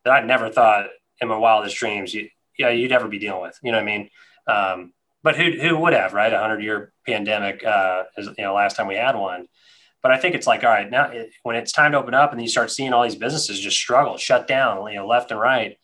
[0.05, 0.85] that I never thought
[1.19, 3.97] in my wildest dreams, you, yeah, you'd ever be dealing with, you know what I
[3.97, 4.09] mean?
[4.47, 6.31] Um, but who, who would have, right?
[6.31, 9.47] A hundred year pandemic, uh, is, you know, last time we had one.
[10.01, 12.31] But I think it's like, all right, now it, when it's time to open up
[12.31, 15.39] and you start seeing all these businesses just struggle, shut down, you know, left and
[15.41, 15.77] right,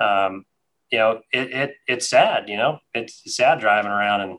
[0.00, 0.46] um,
[0.90, 4.38] you know, it, it, it's sad, you know, it's sad driving around and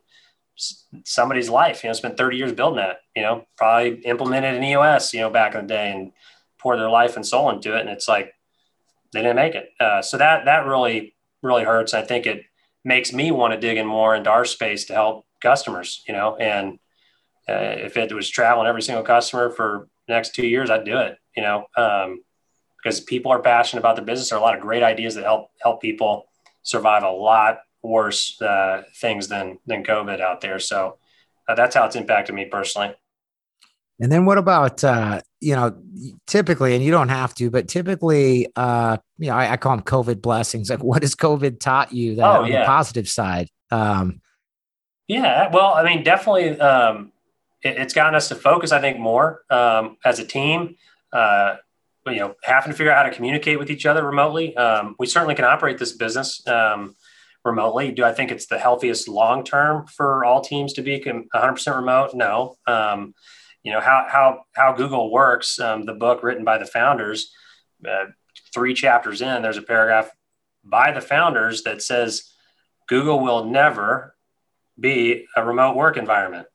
[1.03, 5.13] somebody's life, you know, spent 30 years building that, you know, probably implemented an EOS,
[5.13, 6.11] you know, back in the day and
[6.59, 7.81] poured their life and soul into it.
[7.81, 8.33] And it's like,
[9.13, 9.69] they didn't make it.
[9.79, 11.93] Uh, so that, that really, really hurts.
[11.93, 12.43] I think it
[12.83, 16.35] makes me want to dig in more into our space to help customers, you know,
[16.35, 16.79] and
[17.47, 21.17] uh, if it was traveling every single customer for next two years, I'd do it,
[21.35, 22.21] you know, um,
[22.77, 24.29] because people are passionate about their business.
[24.29, 26.25] There are a lot of great ideas that help help people,
[26.63, 30.59] survive a lot worse uh, things than than COVID out there.
[30.59, 30.97] So
[31.47, 32.93] uh, that's how it's impacted me personally.
[33.99, 35.77] And then what about uh, you know
[36.27, 39.85] typically, and you don't have to, but typically, uh, you know, I, I call them
[39.85, 40.69] COVID blessings.
[40.69, 42.59] Like, what has COVID taught you that oh, on yeah.
[42.59, 43.49] the positive side?
[43.71, 44.21] Um,
[45.07, 47.11] yeah, well, I mean, definitely, um,
[47.63, 48.71] it, it's gotten us to focus.
[48.71, 50.75] I think more um, as a team.
[51.11, 51.55] Uh,
[52.05, 54.55] you know, having to figure out how to communicate with each other remotely.
[54.55, 56.95] Um, we certainly can operate this business um,
[57.47, 57.91] remotely.
[57.91, 62.13] Do I think it's the healthiest long term for all teams to be 100% remote?
[62.13, 62.57] No.
[62.67, 63.13] Um,
[63.63, 65.59] you know how how how Google works.
[65.59, 67.33] Um, the book written by the founders,
[67.85, 68.05] uh,
[68.53, 70.09] three chapters in, there's a paragraph
[70.63, 72.31] by the founders that says
[72.87, 74.15] Google will never
[74.79, 76.47] be a remote work environment.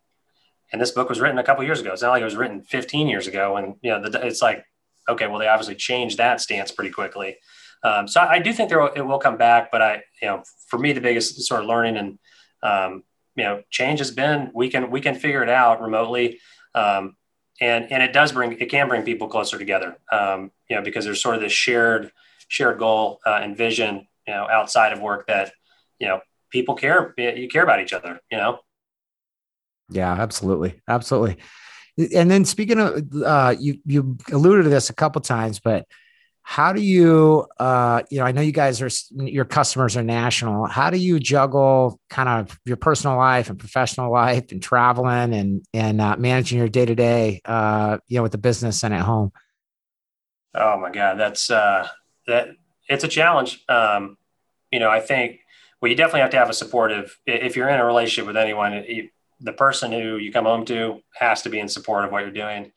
[0.73, 1.93] And this book was written a couple years ago.
[1.93, 3.57] It's not like it was written 15 years ago.
[3.57, 4.65] And you know, the, it's like,
[5.09, 7.37] okay, well, they obviously changed that stance pretty quickly.
[7.85, 10.43] Um, so I do think there will, it will come back, but I, you know,
[10.69, 12.19] for me, the biggest sort of learning and
[12.63, 13.03] um,
[13.35, 16.41] you know change has been we can we can figure it out remotely.
[16.75, 17.17] Um,
[17.61, 21.05] and and it does bring it can bring people closer together um, you know because
[21.05, 22.11] there's sort of this shared
[22.49, 25.53] shared goal uh, and vision you know outside of work that
[25.99, 26.21] you know
[26.51, 28.59] people care you care about each other you know?
[29.91, 30.81] Yeah absolutely.
[30.89, 31.37] Absolutely.
[32.15, 35.87] And then speaking of uh, you you alluded to this a couple times but
[36.43, 38.91] how do you uh, you know i know you guys are
[39.25, 40.67] your customers are national.
[40.67, 45.65] How do you juggle kind of your personal life and professional life and traveling and
[45.73, 49.33] and uh, managing your day-to-day uh, you know with the business and at home?
[50.55, 51.89] Oh my god that's uh
[52.27, 52.49] that
[52.89, 53.65] it's a challenge.
[53.69, 54.19] Um
[54.71, 55.41] you know i think
[55.81, 58.73] well you definitely have to have a supportive if you're in a relationship with anyone
[58.89, 59.09] you,
[59.41, 62.31] the person who you come home to has to be in support of what you're
[62.31, 62.73] doing.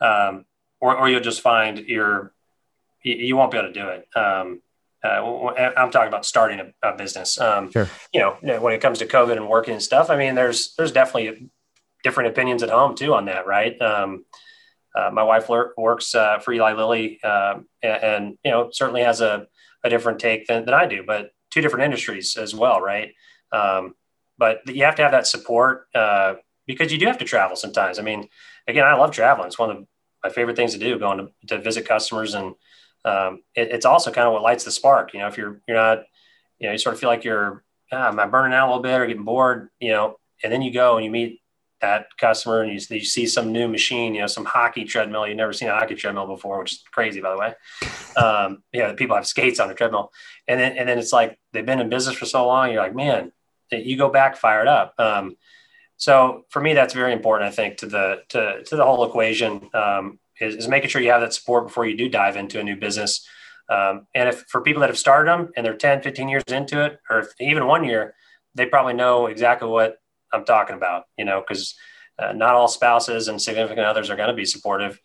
[0.00, 0.44] Um
[0.80, 2.32] or, or you'll just find your
[3.02, 4.08] you, you won't be able to do it.
[4.16, 4.60] Um,
[5.04, 7.40] uh, I'm talking about starting a, a business.
[7.40, 7.88] Um, sure.
[8.12, 10.92] You know, when it comes to COVID and working and stuff, I mean, there's there's
[10.92, 11.50] definitely
[12.02, 13.80] different opinions at home too on that, right?
[13.80, 14.24] Um,
[14.94, 19.20] uh, my wife works uh, for Eli Lilly, um, and, and, you know, certainly has
[19.20, 19.46] a,
[19.84, 23.12] a different take than, than I do, but two different industries as well, right?
[23.52, 23.94] Um,
[24.38, 26.34] but you have to have that support uh,
[26.66, 27.98] because you do have to travel sometimes.
[27.98, 28.28] I mean,
[28.66, 29.86] again, I love traveling; it's one of
[30.22, 32.54] my favorite things to do, going to, to visit customers and
[33.04, 35.12] um, it, it's also kind of what lights the spark.
[35.14, 36.04] You know, if you're you're not,
[36.58, 38.82] you know, you sort of feel like you're, ah, am I burning out a little
[38.82, 39.70] bit or getting bored?
[39.80, 41.40] You know, and then you go and you meet
[41.80, 45.26] that customer and you, you see some new machine, you know, some hockey treadmill.
[45.26, 47.54] You've never seen a hockey treadmill before, which is crazy, by the way.
[48.16, 50.10] Um, you know, people have skates on a treadmill,
[50.46, 52.72] and then and then it's like they've been in business for so long.
[52.72, 53.32] You're like, man,
[53.70, 54.94] you go back fired up.
[54.98, 55.36] Um,
[55.96, 57.48] so for me, that's very important.
[57.48, 59.68] I think to the to to the whole equation.
[59.74, 62.64] Um, is, is making sure you have that support before you do dive into a
[62.64, 63.26] new business.
[63.68, 66.84] Um, and if for people that have started them and they're 10, 15 years into
[66.84, 68.14] it, or even one year,
[68.54, 69.96] they probably know exactly what
[70.32, 71.74] I'm talking about, you know, because
[72.18, 75.00] uh, not all spouses and significant others are going to be supportive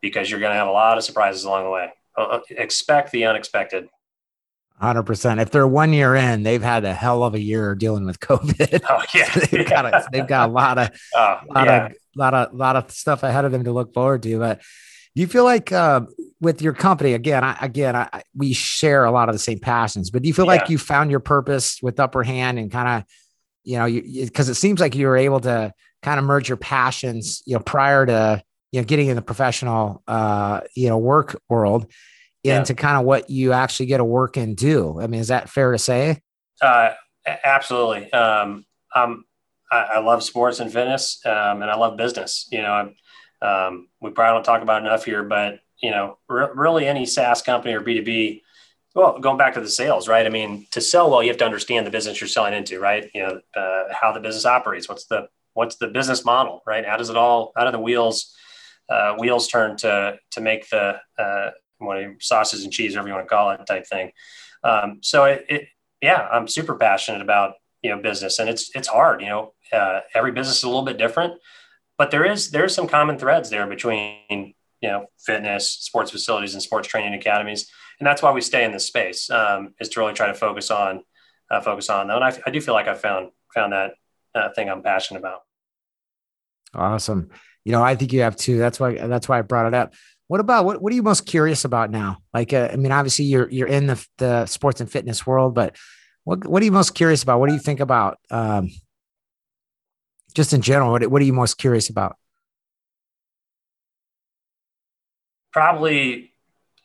[0.00, 1.88] because you're going to have a lot of surprises along the way.
[2.16, 3.88] Uh, uh expect the unexpected.
[4.80, 5.40] 100%.
[5.40, 8.84] If they're one year in, they've had a hell of a year dealing with COVID.
[8.88, 9.32] Oh, yeah.
[9.50, 11.86] they've, got a, they've got a lot of, oh, lot yeah.
[11.86, 14.38] of lot of lot of stuff ahead of them to look forward to.
[14.38, 14.60] But
[15.14, 16.02] do you feel like uh,
[16.40, 17.44] with your company again?
[17.44, 20.10] I, again, I, we share a lot of the same passions.
[20.10, 20.52] But do you feel yeah.
[20.52, 23.04] like you found your purpose with Upper Hand and kind of,
[23.64, 27.42] you know, because it seems like you were able to kind of merge your passions,
[27.46, 28.42] you know, prior to
[28.72, 31.86] you know getting in the professional, uh, you know, work world
[32.44, 32.80] into yeah.
[32.80, 35.00] kind of what you actually get to work and do.
[35.00, 36.20] I mean, is that fair to say?
[36.60, 36.90] Uh,
[37.44, 38.12] absolutely.
[38.12, 38.64] Um,
[38.94, 39.24] I'm
[39.70, 42.48] I, I love sports and fitness, um, and I love business.
[42.52, 42.92] You know,
[43.40, 47.42] um, we probably don't talk about enough here, but you know, re- really any SaaS
[47.42, 48.42] company or B two B.
[48.94, 50.26] Well, going back to the sales, right?
[50.26, 53.10] I mean, to sell well, you have to understand the business you're selling into, right?
[53.14, 54.88] You know, uh, how the business operates.
[54.88, 56.84] What's the what's the business model, right?
[56.84, 57.52] How does it all?
[57.56, 58.36] How do the wheels
[58.90, 61.50] uh, wheels turn to to make the uh,
[62.20, 64.12] sausage and cheese, whatever you want to call it, type thing.
[64.64, 65.68] Um, so it, it,
[66.00, 69.20] yeah, I'm super passionate about you know business, and it's it's hard.
[69.20, 71.34] You know, uh, every business is a little bit different,
[71.98, 76.62] but there is there's some common threads there between you know fitness, sports facilities, and
[76.62, 80.12] sports training academies, and that's why we stay in this space um, is to really
[80.12, 81.02] try to focus on
[81.50, 82.16] uh, focus on them.
[82.16, 83.92] And I, I, do feel like I found found that
[84.34, 85.42] uh, thing I'm passionate about.
[86.74, 87.30] Awesome.
[87.64, 88.58] You know, I think you have too.
[88.58, 89.94] That's why that's why I brought it up.
[90.28, 90.80] What about what?
[90.80, 92.18] What are you most curious about now?
[92.32, 95.76] Like, uh, I mean, obviously you're you're in the the sports and fitness world, but
[96.24, 97.40] what what are you most curious about?
[97.40, 98.70] What do you think about um,
[100.34, 102.16] just in general, what, what are you most curious about?
[105.52, 106.32] Probably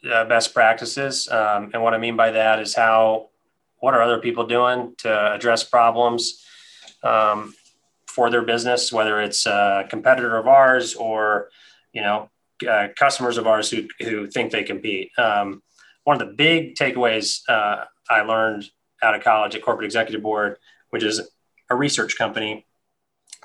[0.09, 1.27] uh, best practices.
[1.29, 3.29] Um, and what I mean by that is how
[3.79, 6.43] what are other people doing to address problems
[7.03, 7.53] um,
[8.07, 11.49] for their business, whether it's a competitor of ours or,
[11.93, 12.29] you know,
[12.69, 15.11] uh, customers of ours who, who think they compete.
[15.17, 15.61] Um,
[16.03, 18.65] one of the big takeaways uh, I learned
[19.03, 20.57] out of college at Corporate Executive Board,
[20.89, 21.21] which is
[21.69, 22.65] a research company.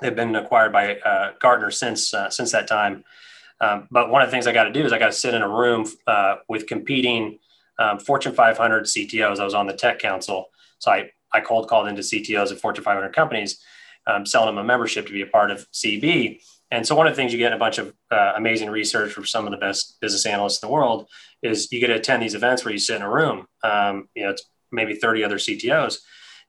[0.01, 3.03] They've been acquired by uh, Gartner since uh, since that time.
[3.61, 5.33] Um, but one of the things I got to do is I got to sit
[5.33, 7.39] in a room uh, with competing
[7.79, 9.39] um, Fortune 500 CTOs.
[9.39, 10.47] I was on the tech council,
[10.79, 13.59] so I I cold called into CTOs of Fortune 500 companies,
[14.07, 16.41] um, selling them a membership to be a part of CEB.
[16.73, 19.13] And so one of the things you get in a bunch of uh, amazing research
[19.13, 21.07] from some of the best business analysts in the world
[21.43, 23.45] is you get to attend these events where you sit in a room.
[23.63, 25.99] Um, you know, it's maybe 30 other CTOs.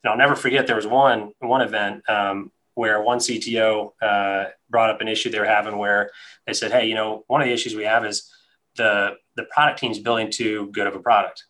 [0.02, 4.88] And I'll never forget there was one one event um, where one CTO uh, brought
[4.88, 6.10] up an issue they were having where
[6.46, 8.30] they said, "Hey, you know, one of the issues we have is
[8.76, 11.44] the the product team's building too good of a product."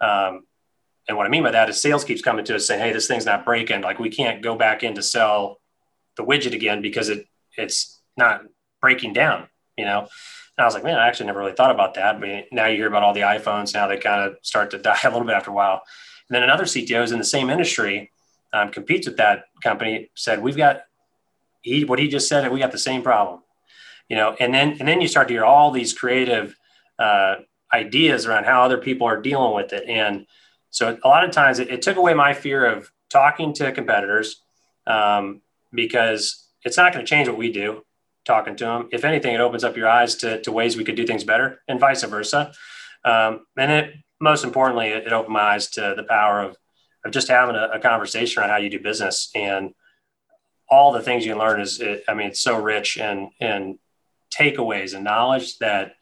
[0.00, 0.44] Um,
[1.08, 3.06] and what I mean by that is sales keeps coming to us saying, "Hey, this
[3.06, 3.82] thing's not breaking.
[3.82, 5.58] Like we can't go back in to sell
[6.16, 7.26] the widget again because it
[7.58, 8.42] it's not
[8.80, 10.00] breaking down, you know.
[10.00, 12.20] And I was like, man, I actually never really thought about that.
[12.20, 14.98] But now you hear about all the iPhones, now they kind of start to die
[15.04, 15.82] a little bit after a while.
[16.28, 18.10] And then another CTO is in the same industry,
[18.52, 20.82] um, competes with that company, said, we've got
[21.62, 23.42] he what he just said, we got the same problem.
[24.08, 26.56] You know, and then and then you start to hear all these creative
[26.98, 27.36] uh,
[27.72, 29.88] ideas around how other people are dealing with it.
[29.88, 30.26] And
[30.70, 34.42] so a lot of times it, it took away my fear of talking to competitors
[34.86, 35.42] um,
[35.72, 37.84] because it's not going to change what we do
[38.30, 38.88] talking to them.
[38.92, 41.60] If anything, it opens up your eyes to, to ways we could do things better
[41.66, 42.52] and vice versa.
[43.04, 46.56] Um, and it, most importantly, it, it, opened my eyes to the power of,
[47.04, 49.72] of just having a, a, conversation around how you do business and
[50.68, 53.78] all the things you can learn is, it, I mean, it's so rich and, and
[54.32, 55.94] takeaways and knowledge that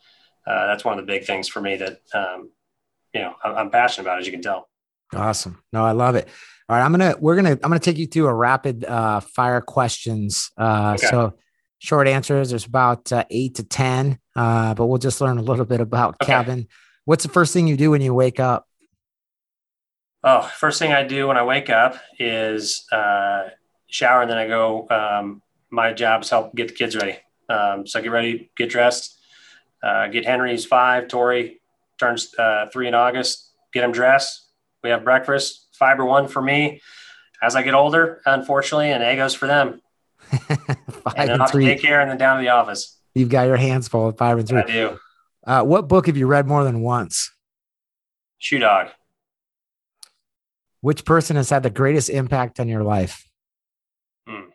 [0.47, 2.51] uh, that's one of the big things for me that, um,
[3.15, 4.69] you know, I'm, I'm passionate about, as you can tell.
[5.15, 5.63] Awesome.
[5.73, 6.29] No, I love it.
[6.69, 9.63] All right, I'm gonna we're gonna I'm gonna take you through a rapid uh, fire
[9.63, 10.51] questions.
[10.59, 11.07] Uh, okay.
[11.07, 11.39] So
[11.79, 12.51] short answers.
[12.51, 16.17] There's about uh, eight to ten, uh, but we'll just learn a little bit about
[16.23, 16.27] okay.
[16.27, 16.69] Kevin.
[17.05, 18.67] What's the first thing you do when you wake up?
[20.25, 23.49] Oh, first thing I do when I wake up is uh,
[23.89, 24.89] shower, and then I go.
[24.91, 27.19] Um, my job's help get the kids ready.
[27.49, 29.19] Um, so I get ready, get dressed,
[29.83, 31.09] uh, get Henry's five.
[31.09, 31.61] Tori
[31.99, 33.51] turns uh, three in August.
[33.73, 34.47] Get them dressed.
[34.83, 36.81] We have breakfast fiber one for me
[37.43, 39.81] as I get older, unfortunately, and Eggos for them.
[41.11, 41.67] five and, and three.
[41.67, 42.99] daycare and then down to the office.
[43.15, 44.61] You've got your hands full with five and three.
[44.61, 44.99] I do.
[45.47, 47.33] Uh, what book have you read more than once?
[48.39, 48.89] Shoe Dog.
[50.81, 53.29] Which person has had the greatest impact on your life?
[54.27, 54.51] Hmm.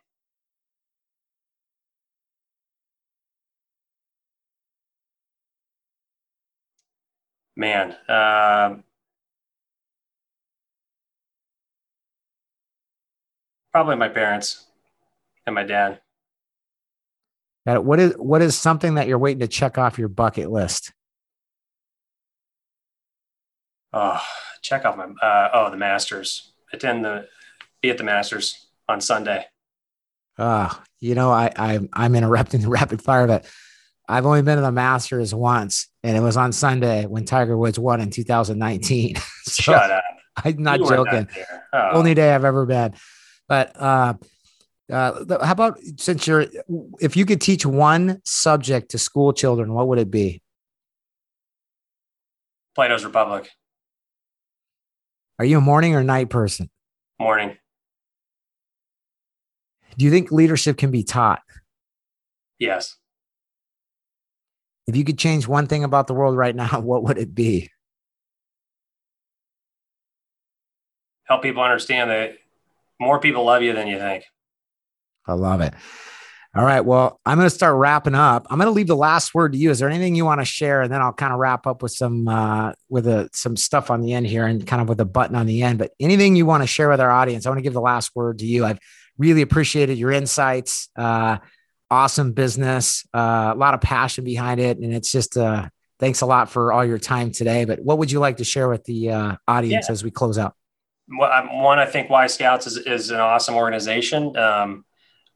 [7.55, 8.75] Man, uh,
[13.73, 14.67] Probably my parents
[15.47, 15.99] and my dad.
[17.65, 20.91] What is what is something that you're waiting to check off your bucket list?
[23.93, 24.21] Oh,
[24.61, 26.51] check off my uh, oh the Masters.
[26.71, 27.27] Attend the
[27.81, 29.45] be at the Masters on Sunday.
[30.37, 33.45] Ah, uh, you know I I I'm interrupting the rapid fire, but
[34.09, 37.79] I've only been to the Masters once, and it was on Sunday when Tiger Woods
[37.79, 39.15] won in 2019.
[39.43, 40.03] so Shut up!
[40.35, 41.27] I'm not you joking.
[41.71, 41.89] Oh.
[41.93, 42.93] Only day I've ever been.
[43.47, 44.15] But uh,
[44.91, 46.45] uh, how about since you're,
[46.99, 50.41] if you could teach one subject to school children, what would it be?
[52.75, 53.49] Plato's Republic.
[55.39, 56.69] Are you a morning or night person?
[57.19, 57.57] Morning.
[59.97, 61.41] Do you think leadership can be taught?
[62.59, 62.97] Yes.
[64.87, 67.69] If you could change one thing about the world right now, what would it be?
[71.25, 72.37] Help people understand that
[72.99, 74.25] more people love you than you think.
[75.25, 75.73] I love it.
[76.55, 76.81] All right.
[76.81, 78.45] Well, I'm going to start wrapping up.
[78.49, 79.71] I'm going to leave the last word to you.
[79.71, 80.83] Is there anything you want to share?
[80.83, 84.01] And then I'll kind of wrap up with some uh, with a, some stuff on
[84.01, 85.79] the end here, and kind of with a button on the end.
[85.79, 88.15] But anything you want to share with our audience, I want to give the last
[88.15, 88.65] word to you.
[88.65, 88.79] I've
[89.17, 90.89] really appreciated your insights.
[90.95, 91.37] Uh,
[91.89, 95.67] awesome business, uh, a lot of passion behind it, and it's just uh,
[95.99, 97.65] thanks a lot for all your time today.
[97.65, 99.91] But what would you like to share with the uh, audience yeah.
[99.91, 100.55] as we close out?
[101.07, 104.35] Well, one, I think Y Scouts is, is an awesome organization.
[104.35, 104.85] Um,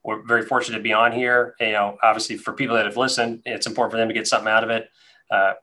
[0.07, 1.53] we're very fortunate to be on here.
[1.59, 4.47] You know, obviously for people that have listened, it's important for them to get something
[4.47, 4.89] out of it.
[5.29, 5.53] Uh,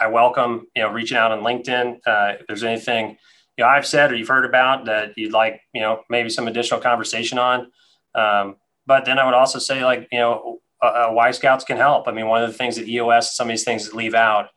[0.00, 1.98] I welcome, you know, reaching out on LinkedIn.
[2.06, 3.18] Uh, if there's anything,
[3.58, 6.46] you know, I've said or you've heard about that you'd like, you know, maybe some
[6.46, 7.72] additional conversation on.
[8.14, 12.06] Um, but then I would also say like, you know, uh, Y Scouts can help.
[12.06, 14.50] I mean, one of the things that EOS, some of these things leave out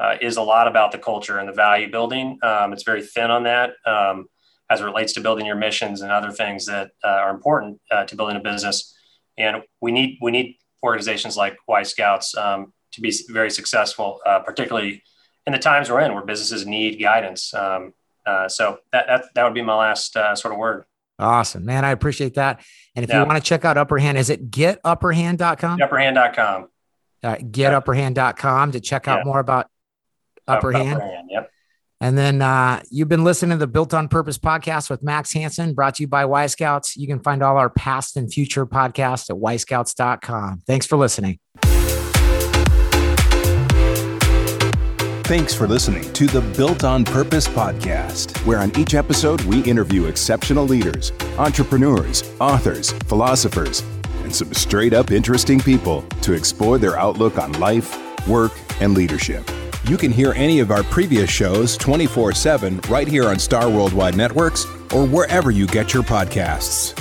[0.00, 2.38] uh, is a lot about the culture and the value building.
[2.42, 3.74] Um, it's very thin on that.
[3.84, 4.28] Um,
[4.70, 8.04] as it relates to building your missions and other things that uh, are important uh,
[8.04, 8.94] to building a business.
[9.36, 14.40] And we need we need organizations like Y Scouts um, to be very successful, uh,
[14.40, 15.02] particularly
[15.46, 17.54] in the times we're in, where businesses need guidance.
[17.54, 17.94] Um,
[18.26, 20.84] uh, so that, that that would be my last uh, sort of word.
[21.18, 21.84] Awesome, man.
[21.84, 22.60] I appreciate that.
[22.94, 23.20] And if yeah.
[23.20, 25.82] you want to check out Upper Hand, is it getupperhand.com?
[25.82, 26.68] Upperhand.com.
[27.22, 29.24] Uh, getupperhand.com to check out yeah.
[29.24, 29.68] more about
[30.46, 31.02] Upper, Upper Hand.
[31.02, 31.28] Hand.
[31.30, 31.50] Yep.
[32.00, 35.74] And then uh, you've been listening to the Built on Purpose podcast with Max Hanson,
[35.74, 36.96] brought to you by Y Scouts.
[36.96, 40.62] You can find all our past and future podcasts at yscouts.com.
[40.66, 41.40] Thanks for listening.
[45.24, 50.06] Thanks for listening to the Built on Purpose podcast, where on each episode we interview
[50.06, 53.82] exceptional leaders, entrepreneurs, authors, philosophers,
[54.22, 59.46] and some straight up interesting people to explore their outlook on life, work, and leadership.
[59.88, 64.18] You can hear any of our previous shows 24 7 right here on Star Worldwide
[64.18, 66.92] Networks or wherever you get your podcasts.